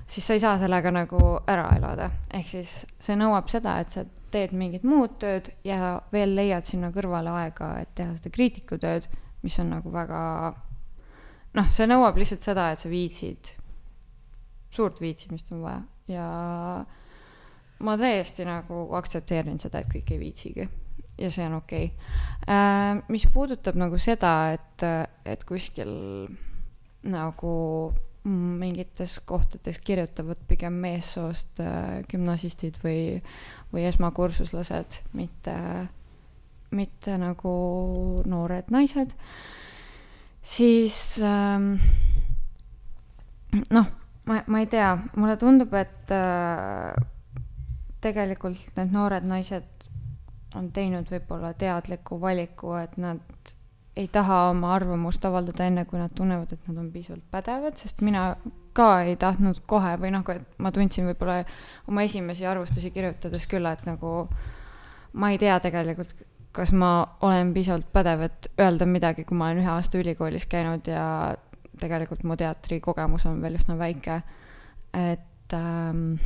[0.08, 2.12] siis sa ei saa sellega nagu ära elada.
[2.34, 6.90] ehk siis see nõuab seda, et sa teed mingit muud tööd ja veel leiad sinna
[6.94, 9.08] kõrvale aega, et teha seda kriitikutööd,
[9.46, 10.22] mis on nagu väga
[11.58, 13.54] noh, see nõuab lihtsalt seda, et sa viitsid,
[14.74, 15.82] suurt viitsimist on vaja.
[16.10, 16.28] Ja
[17.84, 20.70] ma täiesti nagu aktsepteerin seda, et kõik ei viitsigi.
[21.20, 21.92] Ja see on okei.
[21.92, 22.56] Okay..
[22.56, 24.86] Äh, mis puudutab nagu seda, et,
[25.30, 25.94] et kuskil
[27.04, 27.54] nagu
[28.24, 33.18] mingites kohtades kirjutavad pigem meessoost äh, gümnasistid või,
[33.74, 35.56] või esmakursuslased, mitte,
[36.72, 37.56] mitte nagu
[38.30, 39.12] noored naised,
[40.40, 41.74] siis ähm,
[43.70, 43.92] noh,
[44.26, 46.96] ma, ma ei tea, mulle tundub, et äh,
[48.04, 49.90] tegelikult need noored naised
[50.56, 53.54] on teinud võib-olla teadliku valiku, et nad
[53.96, 58.02] ei taha oma arvamust avaldada enne, kui nad tunnevad, et nad on piisavalt pädevad, sest
[58.02, 58.34] mina
[58.74, 61.44] ka ei tahtnud kohe või noh, et ma tundsin võib-olla
[61.92, 64.14] oma esimesi arvustusi kirjutades küll, et nagu
[65.22, 66.16] ma ei tea tegelikult,
[66.54, 66.94] kas ma
[67.26, 71.06] olen piisavalt pädev, et öelda midagi, kui ma olen ühe aasta ülikoolis käinud ja
[71.82, 74.22] tegelikult mu teatrikogemus on veel üsna väike.
[74.94, 76.18] et ähm,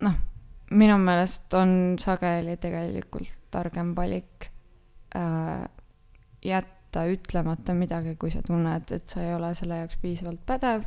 [0.00, 0.20] noh
[0.72, 4.48] minu meelest on sageli tegelikult targem valik
[5.16, 5.68] äh,
[6.44, 10.84] jätta ütlemata midagi, kui sa tunned, et sa ei ole selle jaoks piisavalt pädev,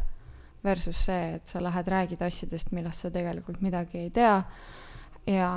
[0.65, 4.37] versus see, et sa lähed, räägid asjadest, millest sa tegelikult midagi ei tea.
[5.25, 5.49] Ja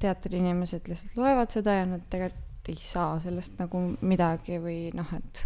[0.00, 5.42] teatriinimesed lihtsalt loevad seda ja nad tegelikult ei saa sellest nagu midagi või noh, et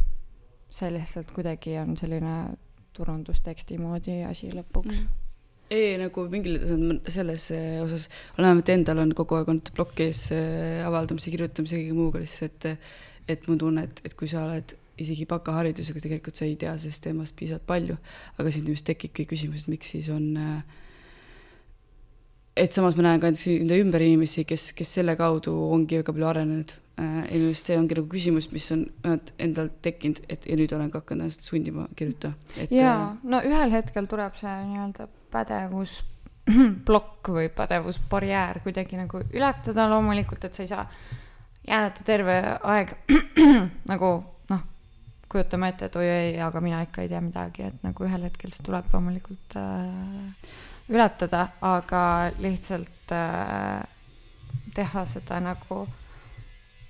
[0.71, 2.37] see lihtsalt kuidagi on selline
[2.97, 5.01] turundusteksti moodi asi lõpuks.
[5.01, 5.23] Mm.
[5.75, 6.61] Ei, nagu mingil
[7.11, 8.07] selles eh, osas,
[8.37, 12.93] vähemalt endal on kogu aeg olnud plokk ees eh, avaldamise, kirjutamise, kõige muuga lihtsalt, et,
[13.29, 17.05] et mul tunne, et, et kui sa oled isegi bakaharidusega, tegelikult sa ei tea sellest
[17.05, 17.97] teemast piisavalt palju,
[18.41, 20.77] aga sind just tekibki küsimus, et miks siis on äh,
[22.57, 26.29] et samas ma näen ka enda ümber inimesi, kes, kes selle kaudu ongi väga palju
[26.31, 27.19] arenenud äh,.
[27.27, 28.87] ja minu arust see ongi nagu küsimus, mis on
[29.43, 32.35] endal tekkinud, et ja nüüd olen ka hakanud ennast sundima kirjutama.
[32.71, 36.01] jaa, äh, no ühel hetkel tuleb see nii-öelda pädevus
[36.89, 40.89] plokk või pädevusbarjäär kuidagi nagu ületada loomulikult, et sa ei saa
[41.67, 42.95] jääda terve aeg
[43.93, 44.13] nagu
[44.51, 44.63] noh,
[45.29, 48.67] kujutame ette, et oi-oi, aga mina ikka ei tea midagi, et nagu ühel hetkel see
[48.67, 50.57] tuleb loomulikult äh,
[50.93, 52.03] ületada, aga
[52.39, 53.83] lihtsalt äh,
[54.77, 55.85] teha seda nagu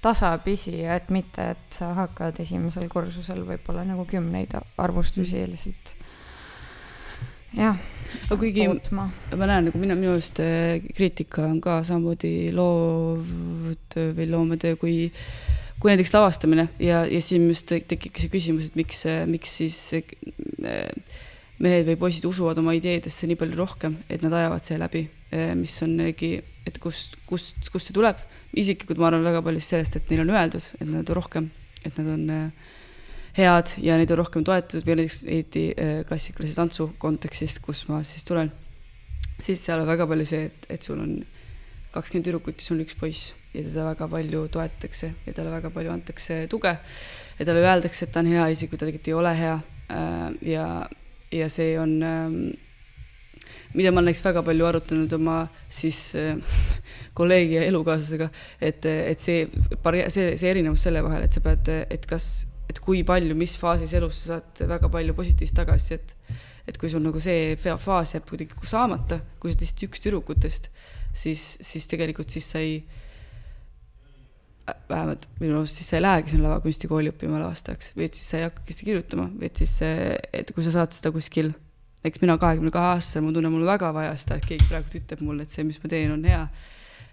[0.03, 5.55] tasapisi, et mitte, et sa hakkad esimesel kursusel võib-olla nagu kümneid arvustusi mm.
[5.55, 5.95] lihtsalt
[7.55, 7.79] jah.
[8.27, 9.11] aga kuigi ootma.
[9.37, 14.97] ma näen nagu mina, minu arust äh, kriitika on ka samamoodi loovtöö või loometöö kui
[15.81, 20.91] kui näiteks lavastamine ja, ja siin just tekibki see küsimus, et miks, miks siis äh,
[21.63, 25.53] mehed või poisid usuvad oma ideedesse nii palju rohkem, et nad ajavad see läbi, eh,
[25.57, 26.33] mis on jällegi,
[26.69, 28.17] et kust, kust, kust see tuleb.
[28.57, 31.51] isiklikult ma arvan väga palju sellest, et neile on öeldud, et nad on rohkem,
[31.85, 32.51] et nad on eh,
[33.37, 38.03] head ja neid on rohkem toetatud või näiteks eriti eh, klassikalise tantsu kontekstist, kus ma
[38.07, 38.53] siis tulen,
[39.39, 41.19] siis seal on väga palju see, et, et sul on
[41.95, 45.73] kakskümmend tüdrukut ja sul on üks poiss ja teda väga palju toetatakse ja talle väga
[45.73, 46.77] palju antakse tuge
[47.39, 49.57] ja talle öeldakse, et ta on hea, isegi kui ta tegelikult ei ole hea.
[50.51, 50.67] ja,
[51.33, 52.39] ja see on, ähm,
[53.77, 55.37] mida ma näiteks väga palju arutanud oma
[55.69, 56.37] siis äh,
[57.19, 58.29] kolleegi ja elukaaslasega,
[58.61, 59.47] et, et see,
[60.09, 63.95] see, see erinevus selle vahel, et sa pead, et kas, et kui palju, mis faasis
[63.99, 66.17] elus sa saad väga palju positiivset tagasisidet,
[66.67, 70.71] et kui sul nagu see faas jääb kuidagi saamata, kui sa oled lihtsalt üks tüdrukutest,
[71.15, 72.81] siis, siis tegelikult siis sa ei
[74.91, 78.41] vähemalt minu arust siis sa ei lähegi sinna lavakunstikooli õppima lavastajaks, või et siis sa
[78.41, 81.53] ei hakkagi seda kirjutama, või et siis, et kui sa saad seda kuskil,
[82.03, 85.23] näiteks mina kahekümne kahe aastasena, ma tunnen, mul väga vaja seda, et keegi praegu ütleb
[85.27, 86.43] mulle, et see, mis ma teen, on hea.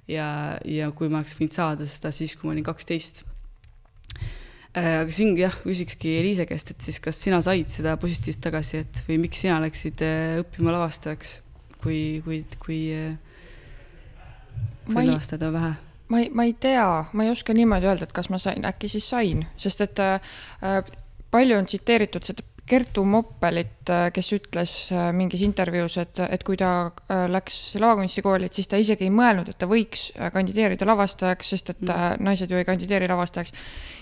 [0.09, 0.27] ja,
[0.65, 3.23] ja kui ma oleks võinud saada seda siis, kui ma olin kaksteist.
[4.73, 9.03] Äh, aga siin jah, küsikski Eliise käest, et siis kas sina said seda positiivset tagasisidet
[9.05, 11.35] või miks sina läksid äh, õppima lavastajaks,
[11.83, 12.79] kui, kui, kui,
[14.87, 15.73] kui lavastajad on vähe?
[16.09, 18.89] ma ei, ma ei tea, ma ei oska niimoodi öelda, et kas ma sain, äkki
[18.89, 20.33] siis sain, sest et äh,
[21.33, 26.55] palju on tsiteeritud seda Kertu Moppelit, äh, kes ütles äh, mingis intervjuus, et, et kui
[26.55, 26.69] ta
[27.11, 31.73] äh, läks lavakunstikooli, et siis ta isegi ei mõelnud, et ta võiks kandideerida lavastajaks, sest
[31.73, 32.23] et mm.
[32.23, 33.51] naised ju ei kandideeri lavastajaks.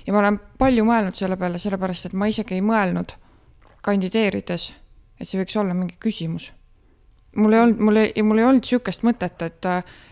[0.06, 3.16] ja ma olen palju mõelnud selle peale, sellepärast et ma isegi ei mõelnud
[3.82, 4.70] kandideerides,
[5.18, 6.52] et see võiks olla mingi küsimus.
[7.42, 9.72] mul ei olnud, mul ei, mul ei olnud niisugust mõtet, et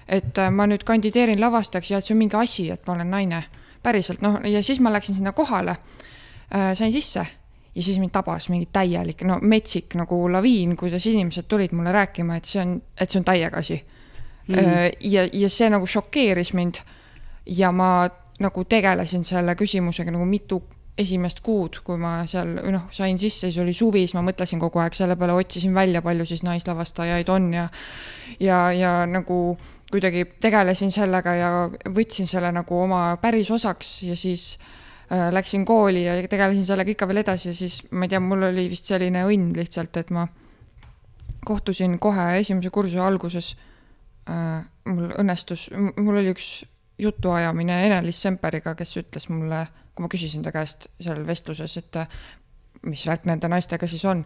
[0.10, 3.44] et ma nüüd kandideerin lavastajaks ja et see on mingi asi, et ma olen naine.
[3.84, 5.76] päriselt, noh, ja siis ma läksin sinna kohale
[6.50, 7.28] sain sisse
[7.80, 12.36] ja siis mind tabas mingi täielik, no metsik nagu laviin, kuidas inimesed tulid mulle rääkima,
[12.36, 13.78] et see on, et see on täiega asi
[14.48, 14.56] mm.
[14.56, 14.98] -hmm.
[15.00, 16.84] ja, ja see nagu šokeeris mind.
[17.46, 20.64] ja ma nagu tegelesin selle küsimusega nagu mitu
[20.98, 24.80] esimest kuud, kui ma seal noh, sain sisse, siis oli suvi, siis ma mõtlesin kogu
[24.80, 27.70] aeg selle peale, otsisin välja, palju siis naislavastajaid on ja
[28.40, 29.58] ja, ja nagu
[29.92, 34.79] kuidagi tegelesin sellega ja võtsin selle nagu oma päris osaks ja siis äh,
[35.10, 38.68] läksin kooli ja tegelesin sellega ikka veel edasi ja siis ma ei tea, mul oli
[38.70, 40.28] vist selline õnn lihtsalt, et ma
[41.46, 43.56] kohtusin kohe esimese kursuse alguses
[44.30, 44.66] äh,.
[44.86, 46.50] mul õnnestus, mul oli üks
[47.00, 49.64] jutuajamine Ene-Liis Semperiga, kes ütles mulle,
[49.96, 52.00] kui ma küsisin ta käest seal vestluses, et
[52.88, 54.26] mis värk nende naistega siis on,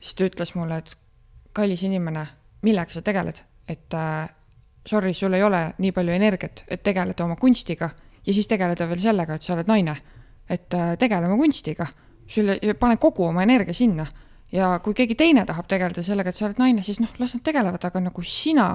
[0.00, 0.94] siis ta ütles mulle, et
[1.52, 2.24] kallis inimene,
[2.62, 4.30] millega sa tegeled, et äh,
[4.86, 7.90] sorry, sul ei ole nii palju energiat, et tegeleda oma kunstiga
[8.26, 9.96] ja siis tegeleda veel sellega, et sa oled naine.
[10.52, 11.86] Et äh, tegele oma kunstiga,
[12.28, 14.06] sul, pane kogu oma energia sinna
[14.52, 17.44] ja kui keegi teine tahab tegeleda sellega, et sa oled naine, siis noh, las nad
[17.44, 18.68] tegelevad, aga nagu sina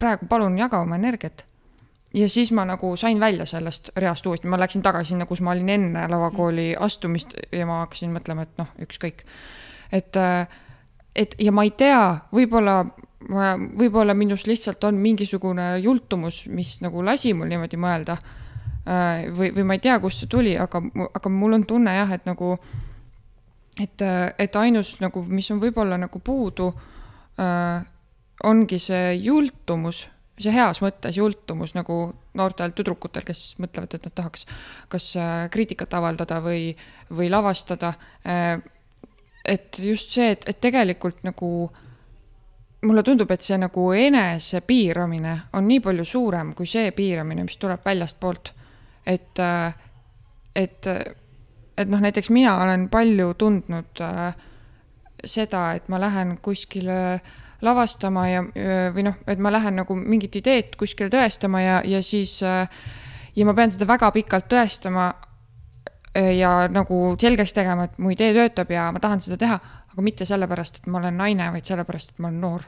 [0.00, 1.44] praegu palun jaga oma energiat.
[2.14, 5.54] ja siis ma nagu sain välja sellest reast uuesti, ma läksin tagasi sinna, kus ma
[5.54, 9.24] olin enne lavakooli astumist ja ma hakkasin mõtlema, et noh, ükskõik.
[9.92, 10.48] et, äh,
[11.14, 12.82] et ja ma ei tea, võib-olla
[13.30, 18.16] ma, võib-olla minus lihtsalt on mingisugune jultumus, mis nagu lasi mul niimoodi mõelda.
[18.82, 20.80] Äh, või, või ma ei tea, kust see tuli, aga,
[21.14, 22.56] aga mul on tunne jah, et nagu,
[23.78, 24.02] et,
[24.42, 26.72] et ainus nagu, mis on võib-olla nagu puudu,
[27.38, 27.84] äh,
[28.48, 30.06] ongi see jultumus
[30.42, 31.96] see heas mõttes jultumus nagu
[32.34, 34.46] noortel tüdrukutel, kes mõtlevad, et nad tahaks
[34.90, 36.72] kas äh, kriitikat avaldada või,
[37.14, 37.92] või lavastada.
[39.44, 41.50] Et just see, et, et tegelikult nagu
[42.86, 47.60] mulle tundub, et see nagu enese piiramine on nii palju suurem kui see piiramine, mis
[47.62, 48.52] tuleb väljastpoolt.
[49.06, 49.74] Et, äh,
[50.56, 50.86] et,
[51.76, 54.34] et noh, näiteks mina olen palju tundnud äh,
[55.24, 57.20] seda, et ma lähen kuskile
[57.62, 58.40] lavastama ja,
[58.90, 63.54] või noh, et ma lähen nagu mingit ideed kuskile tõestama ja, ja siis ja ma
[63.54, 65.04] pean seda väga pikalt tõestama
[66.34, 69.60] ja nagu selgeks tegema, et mu idee töötab ja ma tahan seda teha,
[69.92, 72.66] aga mitte sellepärast, et ma olen naine, vaid sellepärast, et ma olen noor.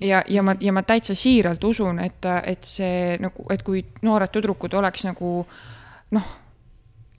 [0.00, 4.32] Ja, ja ma, ja ma täitsa siiralt usun, et, et see nagu, et kui noored
[4.32, 5.34] tüdrukud oleks nagu
[6.16, 6.30] noh,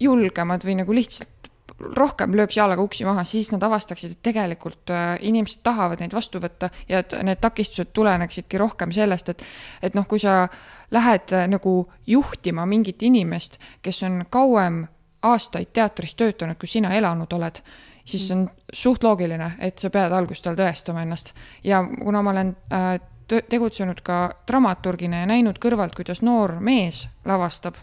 [0.02, 1.42] julgemad või nagu lihtsalt
[1.82, 6.42] rohkem lööks jalaga uksi maha, siis nad avastaksid, et tegelikult äh, inimesed tahavad neid vastu
[6.42, 9.44] võtta ja et need takistused tuleneksidki rohkem sellest, et,
[9.82, 10.46] et noh, kui sa
[10.92, 11.76] lähed äh, nagu
[12.08, 14.84] juhtima mingit inimest, kes on kauem
[15.22, 17.62] aastaid teatris töötanud, kus sina elanud oled,
[18.06, 21.34] siis on suht loogiline, et sa pead alguses tal tõestama ennast.
[21.64, 23.00] ja kuna ma olen äh,
[23.50, 27.78] tegutsenud ka dramaturgina ja näinud kõrvalt, kuidas noor mees lavastab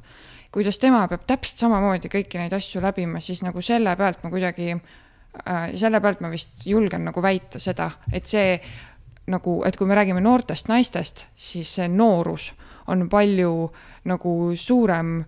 [0.52, 4.70] kuidas tema peab täpselt samamoodi kõiki neid asju läbima, siis nagu selle pealt ma kuidagi
[4.72, 8.56] äh,, selle pealt ma vist julgen nagu väita seda, et see
[9.28, 12.52] nagu, et kui me räägime noortest naistest, siis see noorus
[12.88, 13.52] on palju
[14.08, 15.18] nagu suurem,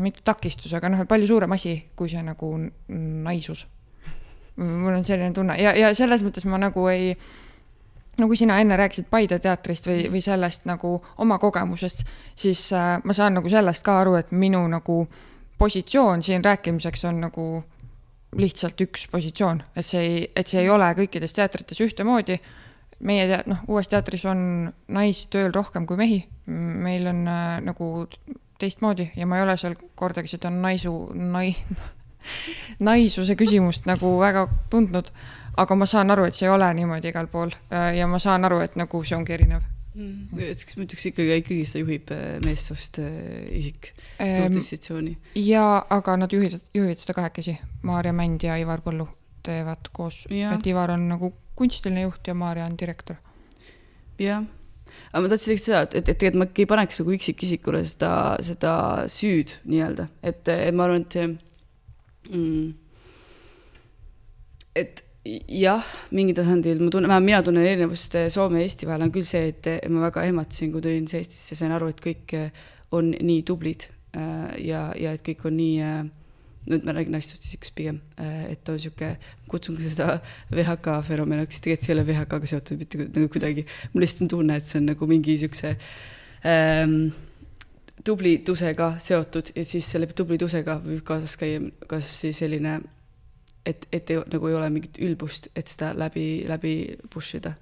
[0.00, 2.54] mitte takistus, aga noh, palju suurem asi, kui see nagu
[2.88, 3.66] naisus.
[4.56, 5.56] Mul on selline tunne.
[5.60, 7.16] Ja, ja selles mõttes ma nagu ei
[8.24, 13.12] kui sina enne rääkisid Paide teatrist või, või sellest nagu oma kogemusest, siis äh, ma
[13.12, 15.02] saan nagu sellest ka aru, et minu nagu
[15.58, 17.46] positsioon siin rääkimiseks on nagu
[18.36, 22.40] lihtsalt üks positsioon, et see ei, et see ei ole kõikides teatrites ühtemoodi.
[23.00, 28.08] meie tea-, noh, uues teatris on naisi tööl rohkem kui mehi, meil on äh, nagu
[28.58, 31.56] teistmoodi ja ma ei ole seal kordagi seda naisu, nai-,
[32.78, 35.12] naisuse küsimust nagu väga tundnud
[35.56, 38.44] aga ma saan aru, et see ei ole niimoodi igal pool äh, ja ma saan
[38.48, 39.64] aru, et nagu see ongi erinev
[39.96, 40.40] mm..
[40.44, 43.14] et kas ma ütleks ikkagi, ikkagi seda juhib äh, meessoost äh,
[43.56, 45.14] isik suurt institutsiooni?
[45.46, 47.56] jaa, aga nad juhivad, juhivad seda kahekesi.
[47.86, 49.08] Maarja Mänd ja Ivar Põllu
[49.46, 53.16] teevad koos, et Ivar on nagu kunstiline juht ja Maarja on direktor.
[54.20, 54.44] jah,
[55.12, 58.12] aga ma tahtsin öelda seda, et, et, tegelikult ma ei paneks nagu üksikisikule seda,
[58.44, 58.76] seda
[59.12, 61.30] süüd nii-öelda, et, et ma arvan, et see
[62.30, 62.74] mm,
[64.76, 65.06] et
[65.50, 69.12] jah, mingil tasandil ma tunnen, vähemalt mina tunnen erinevust eh, Soome ja Eesti vahel on
[69.14, 72.62] küll see, et ma väga ehmatasin, kui tulin Eestisse, sain aru, et kõik eh,
[72.96, 75.90] on nii tublid eh, ja, ja et kõik on nii
[76.66, 79.12] nüüd ma räägin naistust isikust pigem, et on sihuke,
[79.46, 80.06] kutsun ka seda
[80.50, 83.62] VHK fenomeniks, tegelikult see ei ole VHK-ga seotud mitte nagu kuidagi.
[83.92, 85.76] mul lihtsalt on tunne, et see on nagu mingi siukse
[86.42, 86.96] ähm,
[88.06, 92.78] tublitusega seotud ja siis selle tublitusega võib kaasas käia kas siis selline
[93.66, 96.76] et, et ei, nagu ei ole mingit ülbust, et seda läbi, läbi
[97.12, 97.56] push ida.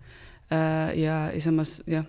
[0.53, 2.05] Äh, ja, ja samas jah.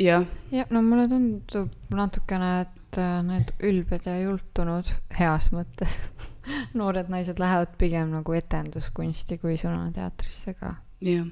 [0.00, 0.24] jah.
[0.52, 6.00] jah, no mulle tundub natukene, et äh, need ülbed ja jultunud heas mõttes
[6.78, 10.78] noored naised lähevad pigem nagu etenduskunsti kui sõnateatrisse ka.
[11.04, 11.28] jah,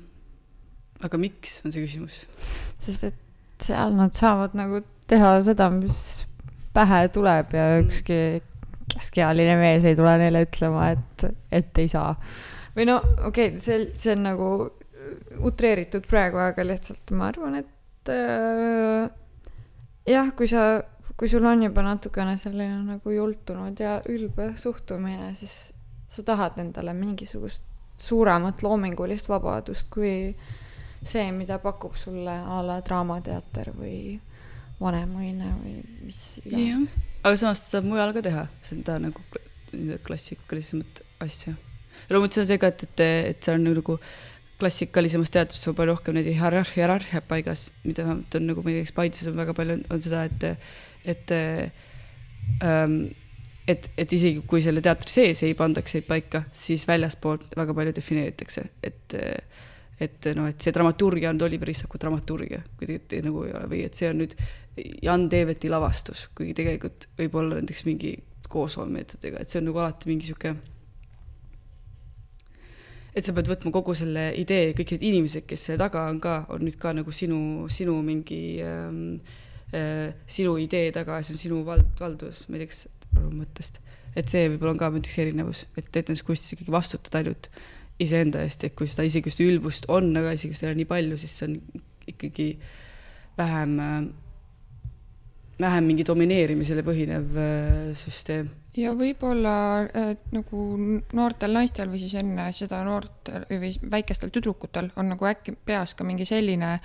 [1.05, 2.25] aga miks, on see küsimus.
[2.85, 3.24] sest et
[3.63, 6.25] seal nad saavad nagu teha seda, mis
[6.75, 8.19] pähe tuleb ja ükski
[8.95, 12.15] keskealine mees ei tule neile ütlema, et, et ei saa.
[12.77, 14.49] või no okei okay,, see, see on nagu
[15.45, 19.07] utreeritud praegu, aga lihtsalt ma arvan, et äh,
[20.11, 20.83] jah, kui sa,
[21.19, 25.73] kui sul on juba natukene selline nagu jultunud ja ülbe suhtumine, siis
[26.11, 27.65] sa tahad endale mingisugust
[28.01, 30.35] suuremat loomingulist vabadust kui
[31.09, 34.19] see, mida pakub sulle a la Draamateater või
[34.81, 36.95] Vanemuine või mis iganes.
[37.25, 38.47] Aga samas saab mujal ka teha.
[38.65, 39.23] Seda nagu
[40.07, 41.55] klassikalisemat asja.
[42.11, 43.99] loomulikult see on see ka, et, et, et see on nagu
[44.61, 49.27] klassikalisemas teatris on palju rohkem neid hierarhia, hierarhiat paigas, mida vähemalt on nagu näiteks Paides
[49.31, 50.47] on väga palju, on seda, et,
[51.11, 51.35] et
[52.63, 52.99] ähm,
[53.69, 57.95] et, et isegi kui selle teatri sees ei pandaks neid paika, siis väljaspoolt väga palju
[57.97, 59.17] defineeritakse, et
[60.05, 63.83] et noh, et see dramaturgia on Oliver Issaku dramaturgia, kui tegelikult nagu ei ole või
[63.87, 64.37] et see on nüüd
[65.03, 68.15] Jan Teeveti lavastus, kuigi tegelikult võib olla näiteks mingi
[68.51, 70.55] koosloommeetodiga, et see on nagu alati mingi sihuke.
[73.15, 76.33] et sa pead võtma kogu selle idee, kõik need inimesed, kes selle taga on ka,
[76.51, 79.21] on nüüd ka nagu sinu, sinu mingi ähm,
[79.71, 82.89] äh, sinu idee taga, see on sinu vald, valdus, ma ei tea, kas
[83.31, 83.79] mõttest.
[84.19, 87.49] et see võib-olla on ka näiteks erinevus, et etenduskunstis ikkagi vastutad ainult
[88.03, 91.19] iseenda eest, et kui seda isegi just ülbust on, aga seda ei ole nii palju,
[91.21, 92.49] siis see on ikkagi
[93.39, 94.03] vähem äh,
[95.61, 98.51] vähem mingi domineerimisele põhinev äh, süsteem.
[98.77, 99.55] ja võib-olla
[99.87, 100.67] äh, nagu
[101.15, 106.07] noortel naistel või siis enne seda noortel või väikestel tüdrukutel on nagu äkki peas ka
[106.07, 106.79] mingi selline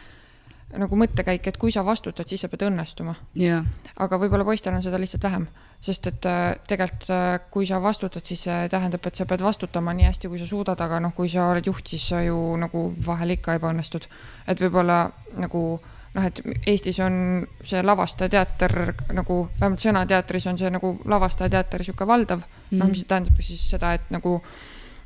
[0.69, 3.15] nagu mõttekäik, et kui sa vastutad, siis sa pead õnnestuma.
[3.33, 3.65] Yeah..
[3.97, 5.47] aga võib-olla poistel on seda lihtsalt vähem,
[5.81, 9.93] sest et äh, tegelikult äh, kui sa vastutad, siis see tähendab, et sa pead vastutama
[9.95, 12.89] nii hästi, kui sa suudad, aga noh, kui sa oled juht, siis sa ju nagu
[13.05, 14.09] vahel ikka ebaõnnestud.
[14.47, 15.05] et võib-olla
[15.39, 15.63] nagu
[16.15, 18.75] noh, et Eestis on see lavastajateater
[19.15, 22.83] nagu, vähemalt sõnateatris on see nagu lavastajateater niisugune valdav mm, -hmm.
[22.83, 24.41] noh, mis tähendab siis seda, et nagu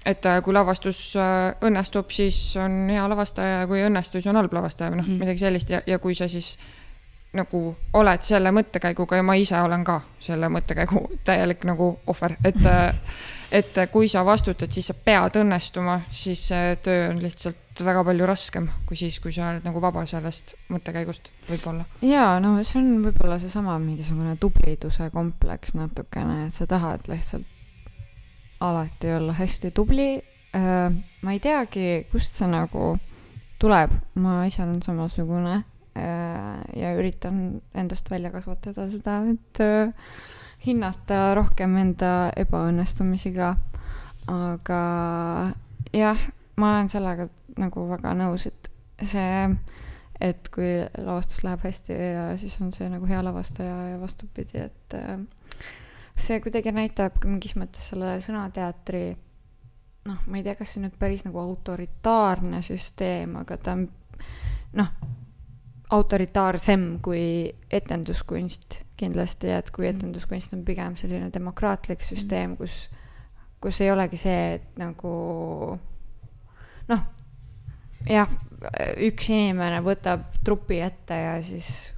[0.05, 1.13] et äh, kui lavastus
[1.61, 5.07] õnnestub, siis on hea lavastaja ja kui ei õnnestu, siis on halb lavastaja või noh
[5.07, 6.57] mm midagi sellist ja, ja kui sa siis
[7.33, 7.61] nagu
[7.97, 12.59] oled selle mõttekäiguga ja ma ise olen ka selle mõttekäigu täielik nagu ohver, et
[13.53, 18.25] et kui sa vastutad, siis sa pead õnnestuma, siis see töö on lihtsalt väga palju
[18.25, 21.85] raskem kui siis, kui sa oled nagu vaba sellest mõttekäigust, võib-olla.
[22.01, 27.49] jaa, no see on võib-olla seesama mingisugune tubliduse kompleks natukene, et sa tahad lihtsalt
[28.63, 30.21] alati olla hästi tubli.
[30.53, 32.93] Ma ei teagi, kust see nagu
[33.59, 35.63] tuleb, ma ise olen samasugune
[35.95, 39.91] ja üritan endast välja kasvatada seda, et äh,
[40.65, 43.53] hinnata rohkem enda ebaõnnestumisi ka.
[44.31, 44.81] aga
[45.93, 46.19] jah,
[46.55, 47.27] ma olen sellega
[47.59, 48.69] nagu väga nõus, et
[49.03, 49.49] see,
[50.23, 54.97] et kui lavastus läheb hästi ja siis on see nagu hea lavastaja ja vastupidi, et
[54.97, 55.19] äh,
[56.15, 59.05] see kuidagi näitab mingis mõttes selle sõnateatri
[60.07, 63.85] noh, ma ei tea, kas see nüüd päris nagu autoritaarne süsteem, aga ta on
[64.79, 64.95] noh,
[65.91, 69.97] autoritaarsem kui etenduskunst kindlasti, et kui mm.
[69.97, 72.07] etenduskunst on pigem selline demokraatlik mm.
[72.07, 72.87] süsteem, kus,
[73.61, 75.13] kus ei olegi see, et nagu
[76.89, 77.03] noh,
[78.09, 78.31] jah,
[79.03, 81.93] üks inimene võtab trupi ette ja siis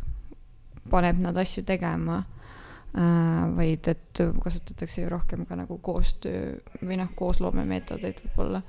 [0.90, 7.12] paneb nad asju tegema äh,, vaid et kasutatakse ju rohkem ka nagu koostöö või noh,
[7.18, 8.64] koosloomemeetodeid võib-olla,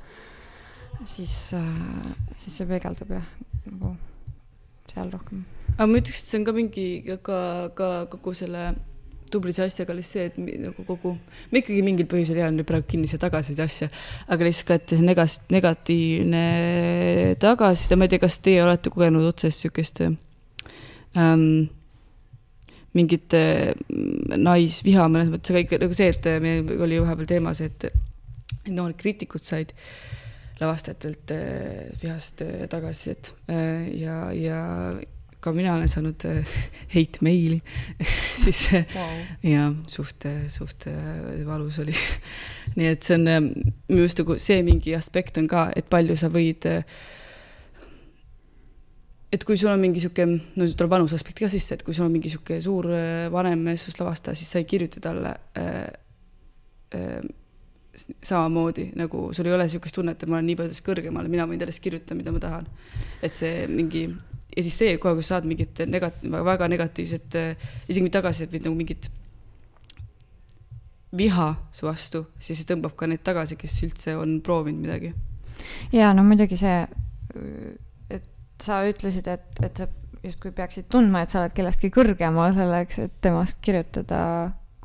[1.08, 3.32] siis äh,, siis see peegeldab jah,
[3.66, 3.96] nagu
[4.92, 5.44] seal rohkem.
[5.76, 6.86] aga ma ütleks, et see on ka mingi,
[7.26, 7.38] ka,
[7.76, 8.68] ka kogu selle
[9.30, 11.16] tublise asjaga oli see, et nagu kogu,
[11.50, 13.88] ma ikkagi mingil põhjusel jään nüüd praegu kinni siia tagasiside asja,
[14.30, 16.44] aga lihtsalt ka, et see negas-, negatiivne
[17.42, 21.46] tagasiside, ma ei tea, kas teie olete kogenud otsest niisugust ähm,
[22.96, 23.74] mingit äh,
[24.38, 27.90] naisviha mõnes mõttes, aga ikka nagu see, et meil oli vahepeal teemas, et
[28.70, 29.90] noored kriitikud said äh,
[30.60, 34.60] lavastajatelt äh, vihast äh, tagasisidet äh, ja, ja
[35.40, 36.24] ka mina olen saanud
[36.94, 37.60] hate meili
[38.42, 39.18] siis wow.
[39.42, 40.88] ja suht, suht
[41.46, 41.94] valus oli.
[42.76, 46.32] Nii et see on minu arust nagu see mingi aspekt on ka, et palju sa
[46.32, 46.66] võid
[49.36, 52.08] et kui sul on mingi sihuke, no tuleb vanuse aspekt ka sisse, et kui sul
[52.08, 52.88] on mingi sihuke suur
[53.32, 55.82] vanem meessoost lavastaja, siis sa ei kirjuta talle äh,
[56.96, 57.20] äh,
[57.96, 61.46] samamoodi nagu sul ei ole niisugust tunnet, et ma olen nii palju sellest kõrgemal, mina
[61.48, 62.66] võin sellest kirjutada, mida ma tahan.
[63.24, 64.06] et see mingi
[64.56, 67.38] ja siis see kohe, kui sa saad mingit negat-, väga negatiivset,
[67.88, 69.10] isegi mitte tagasisidet, vaid nagu mingit
[71.16, 75.12] viha su vastu, siis see tõmbab ka neid tagasi, kes üldse on proovinud midagi.
[75.92, 76.82] ja no muidugi see,
[78.12, 78.26] et
[78.62, 79.88] sa ütlesid, et, et sa
[80.24, 84.20] justkui peaksid tundma, et sa oled kellestki kõrgemal selleks, et temast kirjutada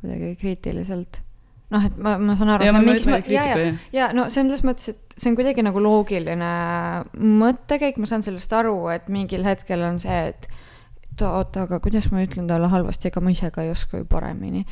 [0.02, 1.22] kuidagi kriitiliselt
[1.72, 2.68] noh, et ma, ma saan aru.
[2.68, 2.96] ja, ma,
[3.32, 6.52] ja, ja, ja no selles mõttes, et see on kuidagi nagu loogiline
[7.16, 10.50] mõttekäik, ma saan sellest aru, et mingil hetkel on see, et
[11.22, 14.66] oota, aga kuidas ma ütlen talle halvasti, ega ma ise ka ei oska ju paremini.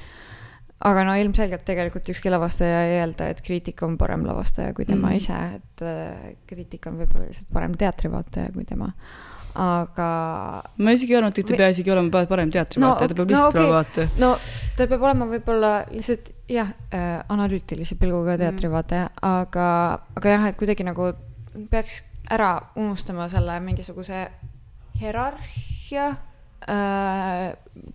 [0.79, 5.09] aga no ilmselgelt tegelikult ükski lavastaja ei eelda, et kriitik on parem lavastaja kui tema
[5.09, 8.93] mm ise, et äh, kriitik on võib-olla lihtsalt parem teatrivaataja kui tema
[9.55, 10.09] aga.
[10.77, 13.33] ma isegi ei arva, et ta ei pea isegi olema parem teatrivaataja no,, ta peab
[13.33, 13.71] lihtsalt no, okay.
[13.73, 14.09] vaataja.
[14.19, 14.29] no
[14.77, 18.43] ta peab olema võib-olla lihtsalt jah äh,, analüütilise pilguga mhm.
[18.45, 19.67] teatrivaataja mm., aga,
[20.19, 21.11] aga jah, et kuidagi nagu
[21.71, 24.27] peaks ära unustama selle mingisuguse
[24.99, 26.09] hierarhia
[26.69, 27.45] äh,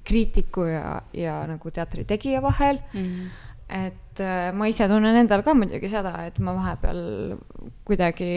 [0.05, 3.09] kriitiku ja, ja nagu teatri tegija vahel mm.
[3.09, 7.01] -hmm et äh, ma ise tunnen endal ka muidugi seda, et ma vahepeal
[7.87, 8.31] kuidagi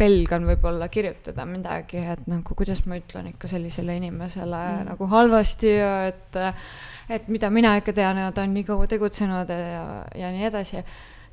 [0.00, 4.90] pelgan võib-olla kirjutada midagi, et nagu kuidas ma ütlen ikka sellisele inimesele mm.
[4.92, 6.40] nagu halvasti ja et,
[7.12, 9.84] et mida mina ikka tean ja ta on nii kaua tegutsenud ja,
[10.16, 10.84] ja nii edasi.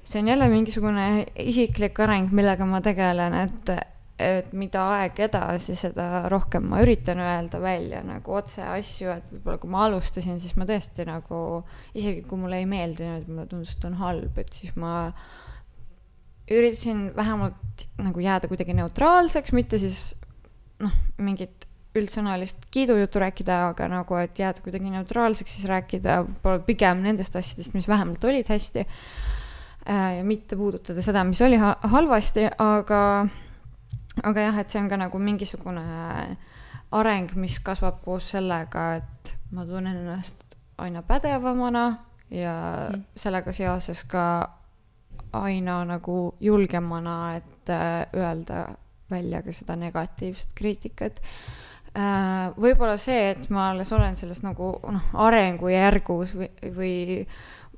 [0.07, 3.71] see on jälle mingisugune isiklik areng, millega ma tegelen, et,
[4.17, 9.61] et mida aeg edasi, seda rohkem ma üritan öelda välja nagu otse asju, et võib-olla
[9.61, 11.41] kui ma alustasin, siis ma tõesti nagu,
[11.93, 15.11] isegi kui mulle ei meeldinud, mulle tundus, et on halb, et siis ma
[16.49, 20.11] üritasin vähemalt nagu jääda kuidagi neutraalseks, mitte siis
[20.81, 27.01] noh, mingit üldsõnalist kiidujuttu rääkida, aga nagu, et jääda kuidagi neutraalseks, siis rääkida võib-olla pigem
[27.05, 28.85] nendest asjadest, mis vähemalt olid hästi.
[29.87, 33.01] ja mitte puudutada seda, mis oli halvasti, aga,
[34.23, 35.83] aga jah, et see on ka nagu mingisugune
[36.91, 41.85] areng, mis kasvab koos sellega, et ma tunnen ennast aina pädevamana
[42.31, 42.55] ja
[42.91, 43.03] mm.
[43.15, 44.25] sellega seoses ka
[45.33, 48.67] aina nagu julgemana, et äh, öelda
[49.11, 51.21] välja ka seda negatiivset kriitikat.
[51.97, 56.95] Äh, võib-olla see, et ma alles olen selles nagu noh, arengujärgus või, või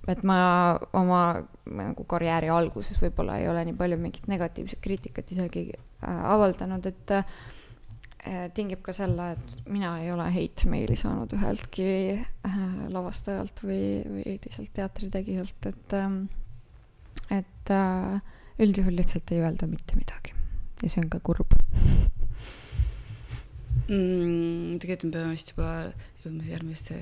[0.08, 0.40] et ma
[0.98, 1.22] oma
[1.70, 7.16] nagu karjääri alguses võib-olla ei ole nii palju mingit negatiivset kriitikat isegi äh, avaldanud, et
[7.18, 12.58] äh, tingib ka selle, et mina ei ole heitmeili saanud üheltki äh,
[12.94, 16.24] lavastajalt või, või teiselt teatritegijalt, et ähm,
[17.30, 17.70] et
[18.60, 20.34] üldjuhul lihtsalt ei öelda mitte midagi
[20.82, 21.54] ja see on ka kurb
[23.90, 24.80] mm,.
[24.82, 25.70] tegelikult me peame vist juba
[26.24, 27.00] jõudma siia järgmisse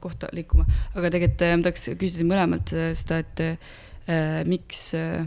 [0.00, 5.26] kohta liikuma, aga tegelikult äh, ma tahaks küsida mõlemalt seda, et äh, miks äh,,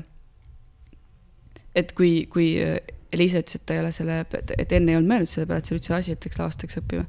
[1.76, 2.54] et kui, kui
[3.12, 4.22] Liisa ütles, et ta ei ole selle,
[4.56, 6.80] et enne ei olnud mõelnud selle peale, et see on üldse asi, et läks lavastajaks
[6.80, 7.06] õppima.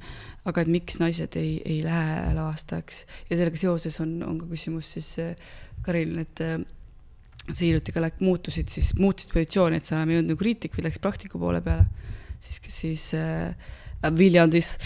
[0.50, 4.88] aga et miks naised ei, ei lähe lavastajaks ja sellega seoses on, on ka küsimus
[4.96, 5.12] siis
[5.86, 6.42] Karilin, et
[7.50, 10.74] sa hiljuti ka läk-, muutusid, siis muutsid positsiooni, et sa enam ei olnud nagu kriitik,
[10.76, 11.86] vaid läks praktiku poole peale.
[12.42, 13.54] siis, siis äh,
[14.18, 14.76] Viljandis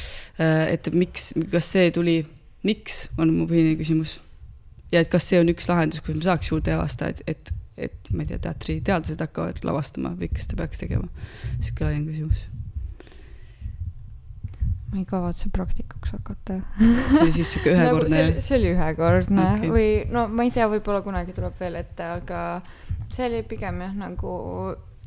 [0.40, 2.18] äh,, et miks, kas see tuli,
[2.66, 4.18] miks, on mu põhiline küsimus.
[4.92, 8.24] ja et kas see on üks lahendus, kus me saaks juurde lavastajaid, et, et ma
[8.24, 11.08] ei tea, teatriteadlased hakkavad lavastama või kas ta peaks tegema?
[11.58, 12.46] sihuke laiem küsimus
[14.86, 18.42] ma ei kavatse praktikuks hakata see oli siis sihuke ühekordne nagu?
[18.48, 19.72] see oli ühekordne okay.
[19.74, 22.42] või no ma ei tea, võib-olla kunagi tuleb veel ette, aga
[23.12, 24.36] see oli pigem jah, nagu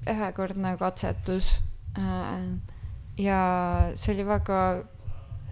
[0.08, 1.60] ühekordne katsetus.
[1.98, 2.46] Äh,
[3.20, 3.42] ja
[4.00, 4.60] see oli väga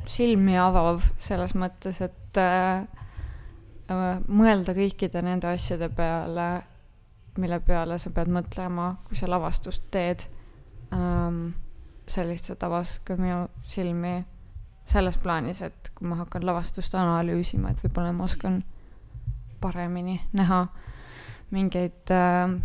[0.08, 2.88] silmi avav selles mõttes, et äh,
[4.28, 6.48] mõelda kõikide nende asjade peale,
[7.38, 10.28] mille peale sa pead mõtlema, kui sa lavastust teed.
[10.96, 11.52] Ähm,
[12.08, 14.22] see lihtsalt avas ka minu silmi
[14.88, 18.62] selles plaanis, et kui ma hakkan lavastust analüüsima, et võib-olla ma oskan
[19.60, 20.68] paremini näha
[21.52, 22.56] mingeid äh,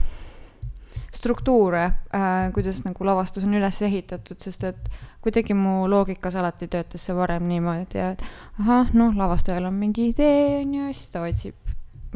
[1.12, 4.92] struktuure äh,, kuidas nagu lavastus on üles ehitatud, sest et
[5.22, 8.24] kuidagi mu loogikas alati töötas see varem niimoodi, et
[8.62, 11.58] ahah, noh, lavastajal on mingi idee, on ju, siis ta otsib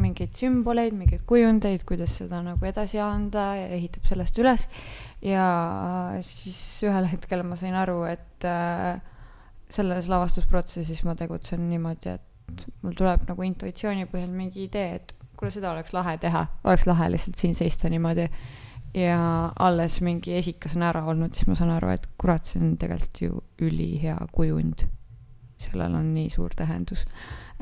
[0.01, 4.67] mingeid sümboleid, mingeid kujundeid, kuidas seda nagu edasi anda ja ehitab sellest üles
[5.25, 5.47] ja
[6.25, 8.99] siis ühel hetkel ma sain aru, et äh,
[9.73, 15.51] selles lavastusprotsessis ma tegutsen niimoodi, et mul tuleb nagu intuitsiooni põhjal mingi idee, et kuule,
[15.53, 18.29] seda oleks lahe teha, oleks lahe lihtsalt siin seista niimoodi.
[18.97, 22.77] Ja alles mingi esikas on ära olnud, siis ma saan aru, et kurat, see on
[22.81, 24.87] tegelikult ju ülihea kujund.
[25.57, 27.07] sellel on nii suur tähendus,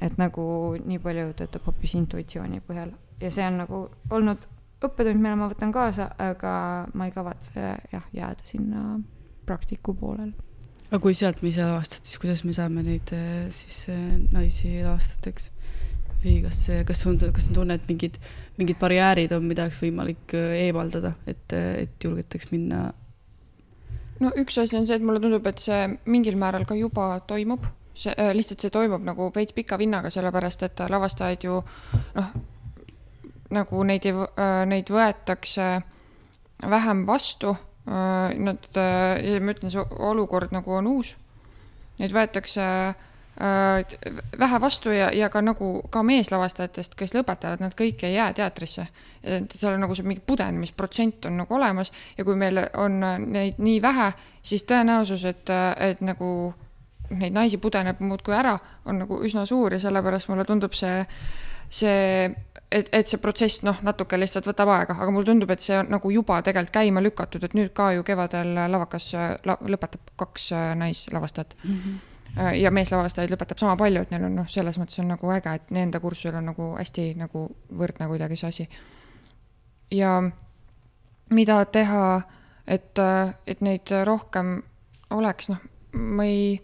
[0.03, 0.45] et nagu
[0.82, 2.91] nii palju töötab hoopis intuitsiooni põhjal
[3.22, 4.47] ja see on nagu olnud
[4.85, 6.55] õppetund, mille ma võtan kaasa, aga
[6.95, 8.82] ma ei kavatse jah, jääda sinna
[9.47, 10.35] praktiku poolele.
[10.91, 14.76] aga kui sealt me ise lavastad, siis kuidas me saame neid eh, siis eh, naisi
[14.82, 15.51] lavastajateks?
[16.25, 18.18] Või kas, kas on, kas on tunne, et mingid,
[18.59, 22.89] mingid barjäärid on, mida oleks võimalik eh, eemaldada, et, et julgetaks minna?
[24.20, 27.68] no üks asi on see, et mulle tundub, et see mingil määral ka juba toimub,
[27.95, 31.61] see äh, lihtsalt see toimub nagu veits pika vinnaga, sellepärast et lavastajaid ju
[32.16, 32.35] noh
[33.55, 35.68] nagu neid ei, äh, neid võetakse
[36.70, 37.55] vähem vastu.
[37.85, 41.14] Äh, nad, äh, ma ütlen, see olukord nagu on uus.
[42.01, 42.64] Neid võetakse
[44.39, 48.87] vähe vastu ja, ja ka nagu ka meeslavastajatest, kes lõpetavad, nad kõik ei jää teatrisse.
[49.55, 53.82] seal on nagu see mingi pudenemisprotsent on nagu olemas ja kui meil on neid nii
[53.82, 54.12] vähe,
[54.43, 56.55] siis tõenäosus, et, et nagu
[57.11, 61.05] neid naisi pudeneb muudkui ära, on nagu üsna suur ja sellepärast mulle tundub see,
[61.68, 62.30] see
[62.70, 65.93] et, et see protsess noh, natuke lihtsalt võtab aega, aga mulle tundub, et see on
[65.97, 69.12] nagu juba tegelikult käima lükatud, et nüüd ka ju kevadel lavakas
[69.45, 71.78] la, lõpetab kaks äh, naislavastajat mm.
[71.78, 72.03] -hmm
[72.35, 75.70] ja meeslavastajaid lõpetab sama palju, et neil on noh, selles mõttes on nagu äge, et
[75.74, 77.45] nende kursusel on nagu hästi nagu
[77.78, 78.68] võrdne kuidagi see asi.
[79.95, 80.16] ja
[81.30, 82.22] mida teha,
[82.66, 82.99] et,
[83.47, 84.57] et neid rohkem
[85.14, 85.62] oleks, noh,
[85.93, 86.59] ma ei,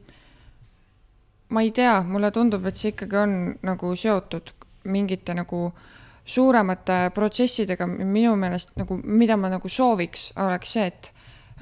[1.55, 4.55] ma ei tea, mulle tundub, et see ikkagi on nagu seotud
[4.91, 5.89] mingite nagu äh,
[6.31, 11.13] suuremate protsessidega minu meelest nagu, mida ma nagu sooviks, oleks see, et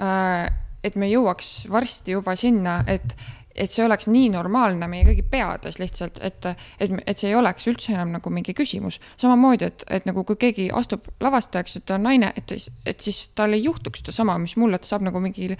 [0.02, 0.48] äh,
[0.84, 3.16] et me jõuaks varsti juba sinna, et
[3.59, 6.46] et see oleks nii normaalne meie kõigi peades lihtsalt, et,
[6.80, 9.00] et, et see ei oleks üldse enam nagu mingi küsimus.
[9.20, 12.54] samamoodi, et, et nagu kui keegi astub lavastajaks, et ta on naine, et,
[12.86, 15.50] et siis tal ei juhtuks sedasama, mis mul, et ta saab nagu mingi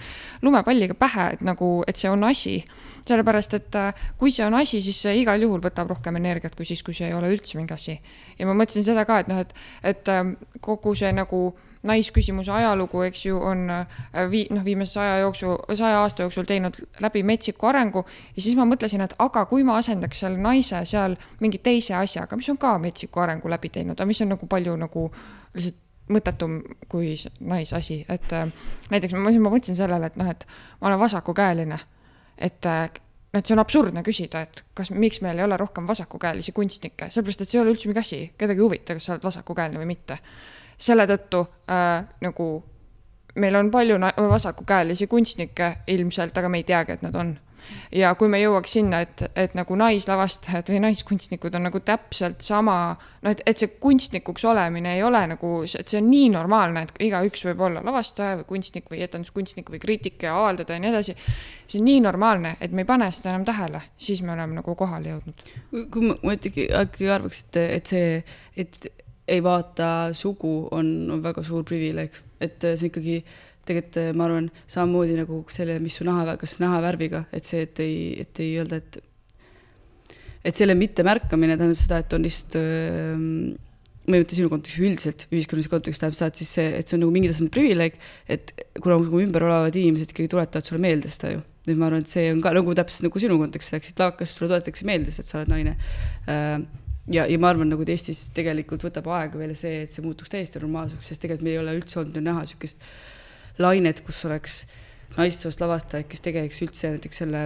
[0.45, 2.63] lumepalliga pähe, et nagu, et see on asi.
[3.09, 3.75] sellepärast, et
[4.17, 7.07] kui see on asi, siis see igal juhul võtab rohkem energiat kui siis, kui see
[7.07, 7.99] ei ole üldse mingi asi.
[8.39, 10.11] ja ma mõtlesin seda ka, et noh, et, et
[10.61, 11.49] kogu see nagu
[11.83, 13.87] naisküsimuse ajalugu, eks ju, on äh,
[14.31, 18.05] vii-, noh, viimase saja jooksul, saja aasta jooksul teinud läbi metsiku arengu.
[18.35, 22.35] ja siis ma mõtlesin, et aga kui ma asendaks selle naise seal mingi teise asjaga,
[22.35, 25.11] mis on ka metsiku arengu läbi teinud, aga mis on nagu palju nagu
[25.53, 28.49] lihtsalt mõttetum kui naisasi, et äh,
[28.89, 30.47] näiteks ma, ma mõtlesin sellele, et noh, et
[30.81, 31.79] ma olen vasakukäeline,
[32.37, 32.89] et äh,
[33.33, 37.43] et see on absurdne küsida, et kas, miks meil ei ole rohkem vasakukäelisi kunstnikke, sellepärast
[37.43, 39.91] et see ei ole üldse mingi asi, kedagi ei huvita, kas sa oled vasakukäeline või
[39.91, 40.17] mitte
[40.79, 42.49] selle tõttu äh, nagu
[43.35, 43.99] meil on palju
[44.29, 47.37] vasakukäelisi kunstnikke ilmselt, aga me ei teagi, et nad on.
[47.91, 52.95] ja kui me jõuaks sinna, et, et nagu naislavastajad või naiskunstnikud on nagu täpselt sama,
[53.21, 57.03] noh, et, et see kunstnikuks olemine ei ole nagu, et see on nii normaalne, et
[57.09, 61.15] igaüks võib olla lavastaja või kunstnik või etenduskunstnik või kriitik ja avaldada ja nii edasi.
[61.67, 64.75] see on nii normaalne, et me ei pane seda enam tähele, siis me oleme nagu
[64.79, 65.45] kohale jõudnud.
[65.91, 68.23] kui ma, ma ikkagi, ikkagi arvaks, et, et see,
[68.57, 68.89] et
[69.29, 73.19] ei vaata sugu, on, on väga suur privileeg, et see ikkagi
[73.69, 77.99] tegelikult ma arvan, samamoodi nagu selle, mis su naha, kas nahavärviga, et see, et ei,
[78.23, 79.03] et ei öelda, et
[80.49, 82.55] et selle mittemärkamine tähendab seda, et on lihtsalt
[84.09, 86.97] ma ei mõtle sinu kontekstis, üldiselt ühiskonnalise kontekstis tähendab seda, et siis see, et see
[86.97, 87.99] on nagu mingi tasandi privileeg,
[88.31, 91.45] et kuna nagu ümber olevad inimesed ikkagi tuletavad sulle meelde seda ju.
[91.69, 94.49] nüüd ma arvan, et see on ka nagu täpselt nagu sinu kontekstis, läksid laakas, sulle
[94.49, 95.75] tuletatakse meelde, et sa oled naine
[97.13, 100.31] ja, ja ma arvan, nagu et Eestis tegelikult võtab aega veel see, et see muutuks
[100.33, 102.85] täiesti normaalseks, sest tegelikult meil ei ole üldse olnud ju näha niisugust
[103.59, 104.61] lainet, kus oleks
[105.17, 107.45] naissoost lavastajaid, kes tegeleks üldse näiteks selle,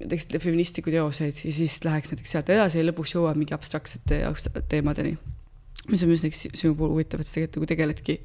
[0.00, 4.22] teeksid feministlikke teoseid ja siis läheks näiteks sealt edasi ja lõpuks jõuab mingi abstraktsete
[4.70, 5.16] teemadeni.
[5.90, 8.18] mis on näiteks sinu puhul huvitav, et sa tegelikult nagu tegeledki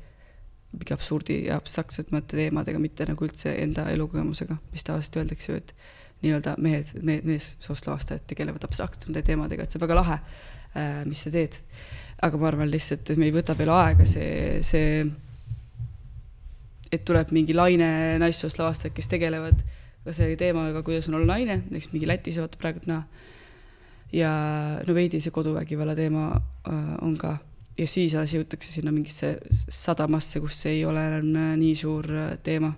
[0.71, 5.73] mingi absurdi ja abstraktsemate teemadega, mitte nagu üldse enda elukogemusega, mis tavaliselt öeldakse ju, et
[6.21, 10.19] nii-öelda mehed, mehed, meessoost lavastajad tegelevad abstraktsemate teemadega, et see on väga lahe
[11.05, 11.57] mis sa teed.
[12.21, 15.05] aga ma arvan lihtsalt, et meil võtab veel aega see, see,
[16.93, 17.87] et tuleb mingi laine
[18.21, 19.63] naissoost lavastajad, kes tegelevad
[20.05, 23.03] ka selle teemaga, kuidas on olla naine, näiteks mingi Lätis vaata praegu näha.
[24.13, 24.31] ja
[24.87, 27.37] no veidi see koduvägivalla teema äh, on ka
[27.79, 32.07] ja siis alles jõutakse sinna mingisse sadamasse, kus ei ole enam äh, nii suur
[32.43, 32.73] teema.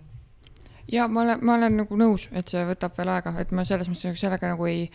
[0.92, 3.92] ja ma olen, ma olen nagu nõus, et see võtab veel aega, et ma selles
[3.92, 4.86] mõttes sellega nagu ei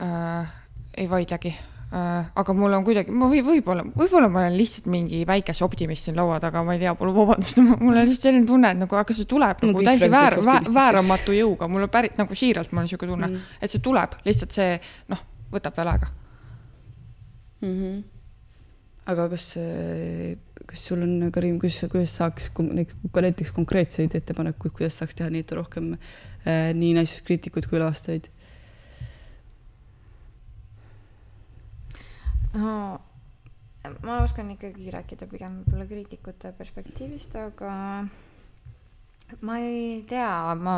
[0.00, 0.56] äh,,
[0.98, 5.24] ei vaidlegi Äh, aga mul on kuidagi, ma või võib-olla, võib-olla ma olen lihtsalt mingi
[5.26, 8.70] väikese optimist siin laua taga, ma ei tea, palun vabandust, mul on lihtsalt selline tunne,
[8.70, 10.38] et nagu, aga see tuleb nagu täiesti väär,
[10.70, 14.14] vääramatu jõuga, mul on pärit nagu siiralt, mul on niisugune tunne mm., et see tuleb,
[14.28, 14.78] lihtsalt see
[15.10, 16.12] noh, võtab veel aega
[17.60, 17.74] mm.
[17.74, 18.00] -hmm.
[19.10, 19.46] aga kas,
[20.70, 25.58] kas sul on, Karin, kuidas, kuidas saaks näiteks konkreetseid ettepanekuid, kuidas saaks teha nii, et
[25.58, 28.30] rohkem äh, nii naisuskriitikuid kui lavastajaid?
[32.54, 32.74] No
[34.04, 37.74] ma oskan ikkagi rääkida pigem võib-olla kriitikute perspektiivist, aga
[39.46, 40.74] ma ei tea, ma,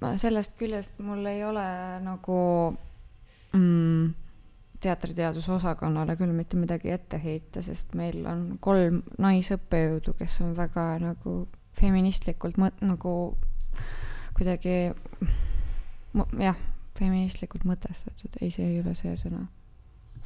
[0.00, 1.66] ma sellest küljest mul ei ole
[2.04, 2.38] nagu
[3.52, 4.14] mm,
[4.80, 10.88] teatriteaduse osakonnale küll mitte midagi ette heita, sest meil on kolm naisõppejõudu, kes on väga
[11.02, 11.36] nagu
[11.78, 13.14] feministlikult mõt-, nagu
[14.38, 14.78] kuidagi
[16.40, 16.58] jah,
[16.98, 19.44] feministlikult mõtestatud, ei, see ei ole see sõna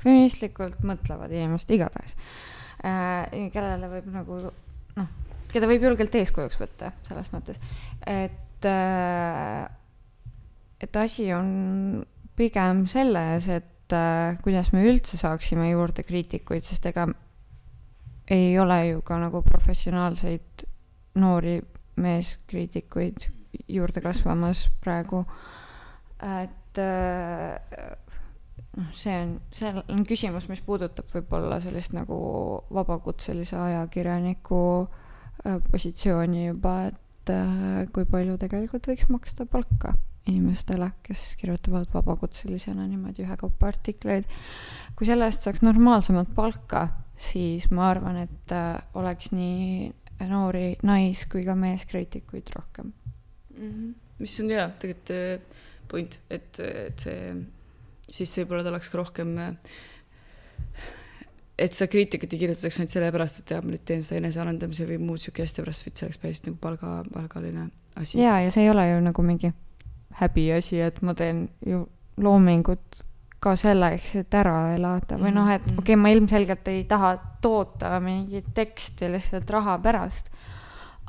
[0.03, 2.17] feministlikult mõtlevad inimesed igatahes
[2.85, 4.41] äh,, kellele võib nagu
[4.99, 5.13] noh,
[5.53, 7.61] keda võib julgelt eeskujuks võtta selles mõttes,
[8.07, 9.69] et äh,,
[10.83, 12.03] et asi on
[12.37, 17.07] pigem selles, et äh, kuidas me üldse saaksime juurde kriitikuid, sest ega
[18.33, 20.67] ei ole ju ka nagu professionaalseid
[21.21, 21.59] noori
[22.01, 23.29] meeskriitikuid
[23.69, 25.27] juurde kasvamas praegu.
[26.23, 27.97] et äh,
[28.77, 32.17] noh, see on, see on küsimus, mis puudutab võib-olla sellist nagu
[32.73, 39.95] vabakutselise ajakirjaniku äh, positsiooni juba, et äh, kui palju tegelikult võiks maksta palka
[40.31, 44.29] inimestele, kes kirjutavad vabakutselisena niimoodi ühekaupa artikleid.
[44.97, 46.87] kui selle eest saaks normaalsemat palka,
[47.19, 49.91] siis ma arvan, et äh, oleks nii
[50.29, 52.93] noori nais- kui ka meeskriitikuid rohkem
[53.59, 53.71] mm.
[53.71, 53.95] -hmm.
[54.19, 55.51] mis on hea tegelikult
[55.89, 57.35] point, et, et see
[58.13, 59.35] siis võib-olla ta oleks ka rohkem
[61.59, 64.99] et seda kriitikat ei kirjutataks ainult sellepärast, et jah, ma nüüd teen seda enesearendamise või
[65.03, 67.69] muud sihuke asja pärast, vaid see oleks päris nagu palga, palgaline
[68.01, 68.19] asi.
[68.21, 69.53] ja, ja see ei ole ju nagu mingi
[70.21, 71.85] häbiasi, et ma teen ju
[72.23, 73.03] loomingut
[73.43, 75.79] ka selleks, et ära elada või noh, et Mhm.
[75.79, 80.31] okei okay,, ma ilmselgelt ei taha toota mingit teksti lihtsalt raha pärast.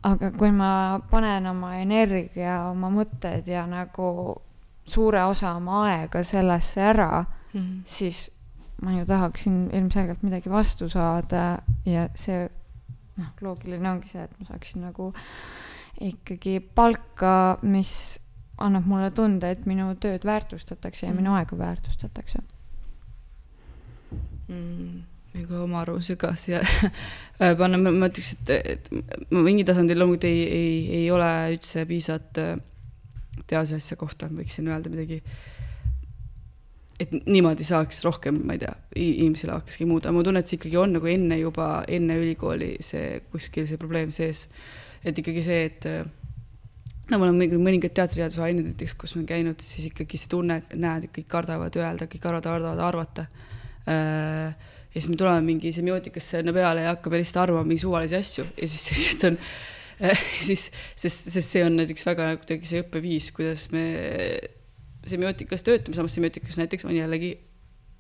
[0.04, 4.41] aga kui ma panen oma energia, oma mõtted ja nagu
[4.86, 7.82] suure osa oma aega sellesse ära, Mhm.
[7.86, 8.30] siis
[8.82, 12.50] ma ju tahaksin ilmselgelt midagi vastu saada ja see
[13.18, 15.14] noh, loogiline ongi see, et ma saaksin nagu
[16.02, 18.20] ikkagi palka, mis
[18.58, 21.38] annab mulle tunde, et minu tööd väärtustatakse ja minu Mhm.
[21.38, 22.40] aega väärtustatakse.
[24.50, 25.02] mm,.
[25.36, 26.60] ega oma arvamuse ka siia
[27.42, 31.86] äh, panna, ma ütleks, et, et ma mingi tasandil loomulikult ei, ei, ei ole üldse
[31.90, 32.42] piisavalt
[33.44, 35.22] äh, tea selle asja kohta, võiksin öelda midagi.
[37.00, 40.78] et niimoodi saaks rohkem, ma ei tea, inimesele hakkaski muuda, ma tunnen, et see ikkagi
[40.80, 44.48] on nagu enne juba, enne ülikooli see kuskil see probleem sees.
[45.04, 46.06] et ikkagi see, et äh,
[47.10, 50.62] no mul on mõningad teatriteaduse ained näiteks, kus ma olen käinud, siis ikkagi see tunne,
[50.62, 53.28] et näed, kõik kardavad öelda, kõik kardavad arvata.
[53.84, 54.54] ja
[54.94, 58.68] siis me tuleme mingi semiootikasse sinna peale ja hakkame lihtsalt arvama mingi suvalisi asju ja
[58.68, 59.39] siis lihtsalt on,
[60.48, 63.86] siis, sest, sest see on näiteks väga nagu kuidagi see õppeviis, kuidas me
[65.10, 67.34] semiootikas töötame, samas semiotikas näiteks on jällegi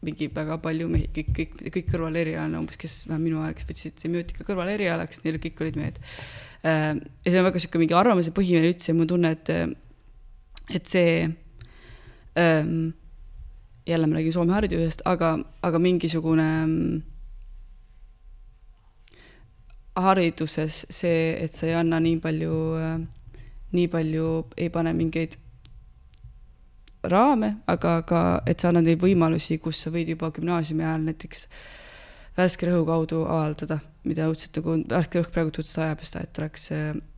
[0.03, 4.01] mingi väga palju mehi, kõik, kõik, kõik kõrvalerialane umbes, kes vähemalt minu ajal, kes võtsid
[4.03, 6.01] semiootika kõrvalerialaks, neil kõik olid mehed.
[6.63, 6.95] ja
[7.29, 9.53] see on väga sihuke mingi arvamuse põhimine üldse mul tunne, et,
[10.75, 11.15] et see
[12.39, 12.91] ähm,
[13.87, 17.01] jälle ma räägin Soome haridusest, aga, aga mingisugune mm,
[19.95, 22.57] hariduses see, et sa ei anna nii palju,
[23.73, 24.27] nii palju
[24.57, 25.37] ei pane mingeid
[27.03, 31.47] raame, aga ka, et sa annad neid võimalusi, kus sa võid juba gümnaasiumi ajal näiteks
[32.37, 36.65] värske rõhu kaudu avaldada, mida õudselt nagu värske rõhk praegu õudselt ajab seda, et oleks,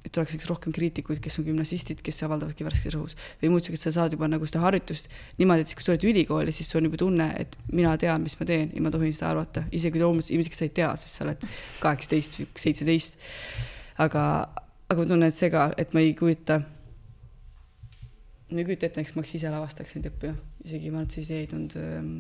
[0.06, 3.88] et oleks näiteks rohkem kriitikuid, kes on gümnasistid, kes avaldavadki värskes rõhus või muud siukest,
[3.88, 5.10] sa saad juba nagu seda harjutust
[5.40, 8.38] niimoodi, et siis kui tuled ülikooli, siis sul on juba tunne, et mina tean, mis
[8.40, 11.18] ma teen ja ma tohin seda arvata, isegi kui loomulikult ilmselt sa ei tea, sest
[11.18, 11.50] sa oled
[11.82, 13.20] kaheksateist seitseteist.
[14.06, 14.24] aga,
[14.92, 16.62] aga ma tunnen, et see ka, et ma ei kujuta,
[18.52, 21.46] ma ei kujuta ette, näiteks ma ise lavastaks neid õppima, isegi ma arvan, et idee
[21.46, 22.18] ei tulnud ähm,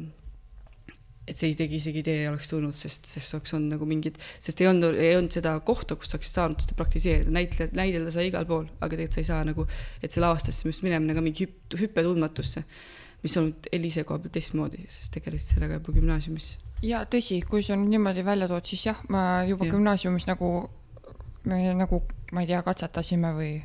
[1.26, 4.62] et see idee, isegi idee ei oleks tulnud, sest, sest oleks olnud nagu mingid, sest
[4.62, 8.46] ei olnud, ei olnud seda kohta, kus saaks saanud seda praktiseerida, näitleda, näidelda sai igal
[8.50, 9.66] pool, aga tegelikult sa ei saa nagu,
[10.04, 12.62] et see lavastasse just minemine ka mingi hüpp, hüpe tundmatusse,
[13.26, 16.50] mis on Elise koha peal teistmoodi, sest tegelesid sellega juba gümnaasiumis.
[16.86, 19.74] ja tõsi, kui sa nüüd niimoodi välja tood, siis jah, ma juba Jah.
[19.74, 20.52] gümnaasiumis nagu,
[21.50, 22.04] nagu,
[22.34, 23.56] ma ei tea, katsetasime või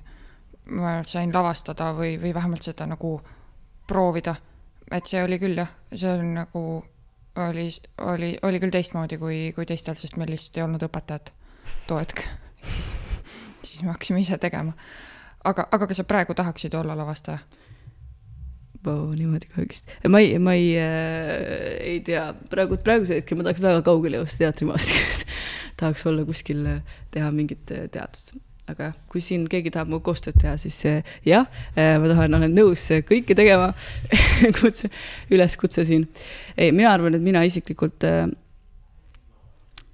[0.81, 3.19] ma sain lavastada või, või vähemalt seda nagu
[3.91, 4.35] proovida.
[4.91, 6.63] et see oli küll jah, see on nagu
[7.37, 7.69] oli,
[7.99, 11.33] oli, oli küll teistmoodi kui, kui teistel, sest meil lihtsalt ei olnud õpetajat
[11.87, 12.25] too hetk.
[12.65, 12.91] siis,
[13.63, 14.75] siis me hakkasime ise tegema.
[15.45, 17.41] aga, aga kas sa praegu tahaksid olla lavastaja?
[18.85, 19.91] Vau, niimoodi kõigist.
[20.09, 24.39] ma ei, ma ei äh,, ei tea, praegu, praegusel hetkel ma tahaks väga kaugele jõuda
[24.41, 25.27] teatrimaastikust.
[25.81, 26.65] tahaks olla kuskil,
[27.13, 28.33] teha mingit äh, teadust.
[28.71, 32.55] Aga kui siin keegi tahab minuga koostööd teha, siis äh, jah äh,, ma tahan, olen
[32.55, 33.73] nõus äh, kõike tegema.
[34.61, 34.91] kutse,
[35.33, 36.07] üleskutse siin.
[36.57, 38.29] ei, mina arvan, et mina isiklikult äh,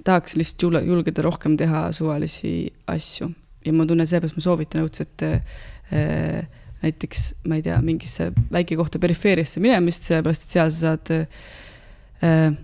[0.07, 3.33] tahaks lihtsalt jule, julgeda rohkem teha suvalisi asju
[3.67, 6.47] ja ma tunnen, seepärast ma soovitan õudselt äh,
[6.83, 12.55] näiteks, ma ei tea, mingisse väikekohta perifeeriasse minemist, sellepärast et seal sa saad äh,,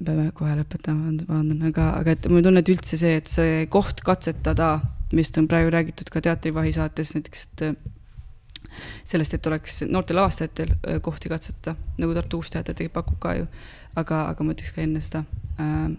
[0.00, 4.04] peame kohe lõpetama, vabandan, aga, aga et mulle tunne, et üldse see, et see koht
[4.06, 4.74] katsetada,
[5.12, 7.74] millest on praegu räägitud ka teatrivahi saates näiteks, et äh,
[9.04, 13.34] sellest, et oleks noortel lavastajatel äh, kohti katsetada, nagu Tartu Uus Teater tegelikult pakub ka
[13.40, 13.48] ju,
[13.98, 15.24] aga, aga ma ütleks ka enne seda
[15.58, 15.90] äh,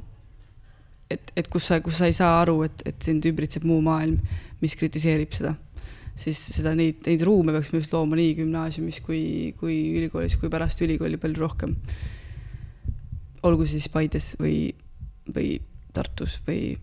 [1.11, 4.19] et, et kus sa, kus sa ei saa aru, et, et sind ümbritseb muu maailm,
[4.61, 5.53] mis kritiseerib seda,
[6.17, 9.23] siis seda, neid, neid ruume peaksime just looma nii gümnaasiumis kui,
[9.59, 11.75] kui ülikoolis kui pärast ülikooli palju rohkem.
[13.47, 14.69] olgu siis Paides või,
[15.35, 15.55] või
[15.93, 16.75] Tartus või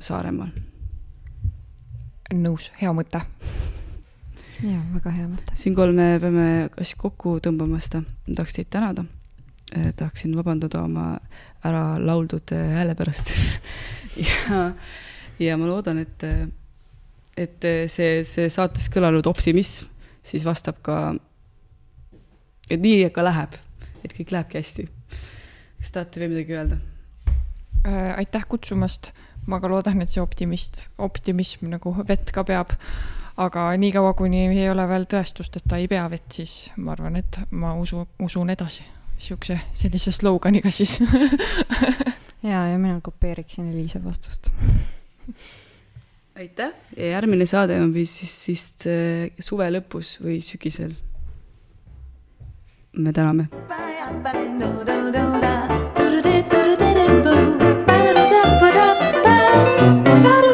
[0.00, 0.52] Saaremaal.
[2.42, 3.20] nõus, hea mõte.
[4.62, 5.56] jaa, väga hea mõte.
[5.58, 6.48] siinkohal me peame
[6.80, 9.06] asju kokku tõmbama seda, ma tahaks teid tänada.
[9.74, 11.18] tahaksin vabandada oma
[11.64, 13.32] ära lauldud äh, hääle pärast
[14.26, 14.68] ja,
[15.38, 16.28] ja ma loodan, et,
[17.36, 20.98] et see, see saates kõlanud optimism siis vastab ka,
[22.70, 23.56] et nii ka läheb,
[24.02, 24.88] et kõik lähebki hästi.
[25.78, 26.80] kas tahate veel midagi öelda?
[27.84, 29.12] Äh, aitäh kutsumast,
[29.46, 32.74] ma ka loodan, et see optimist, optimism nagu vett ka peab.
[33.36, 37.16] aga niikaua, kuni ei ole veel tõestust, et ta ei pea vett, siis ma arvan,
[37.18, 38.84] et ma usu, usun edasi
[39.18, 40.98] siukse, sellise sloganiga siis
[42.50, 44.50] jaa, ja mina kopeeriksin Eliise vastust.
[46.34, 50.94] aitäh ja järgmine saade on vist siis, siis äh, suve lõpus või sügisel.
[52.96, 53.48] me täname.
[60.22, 60.53] Better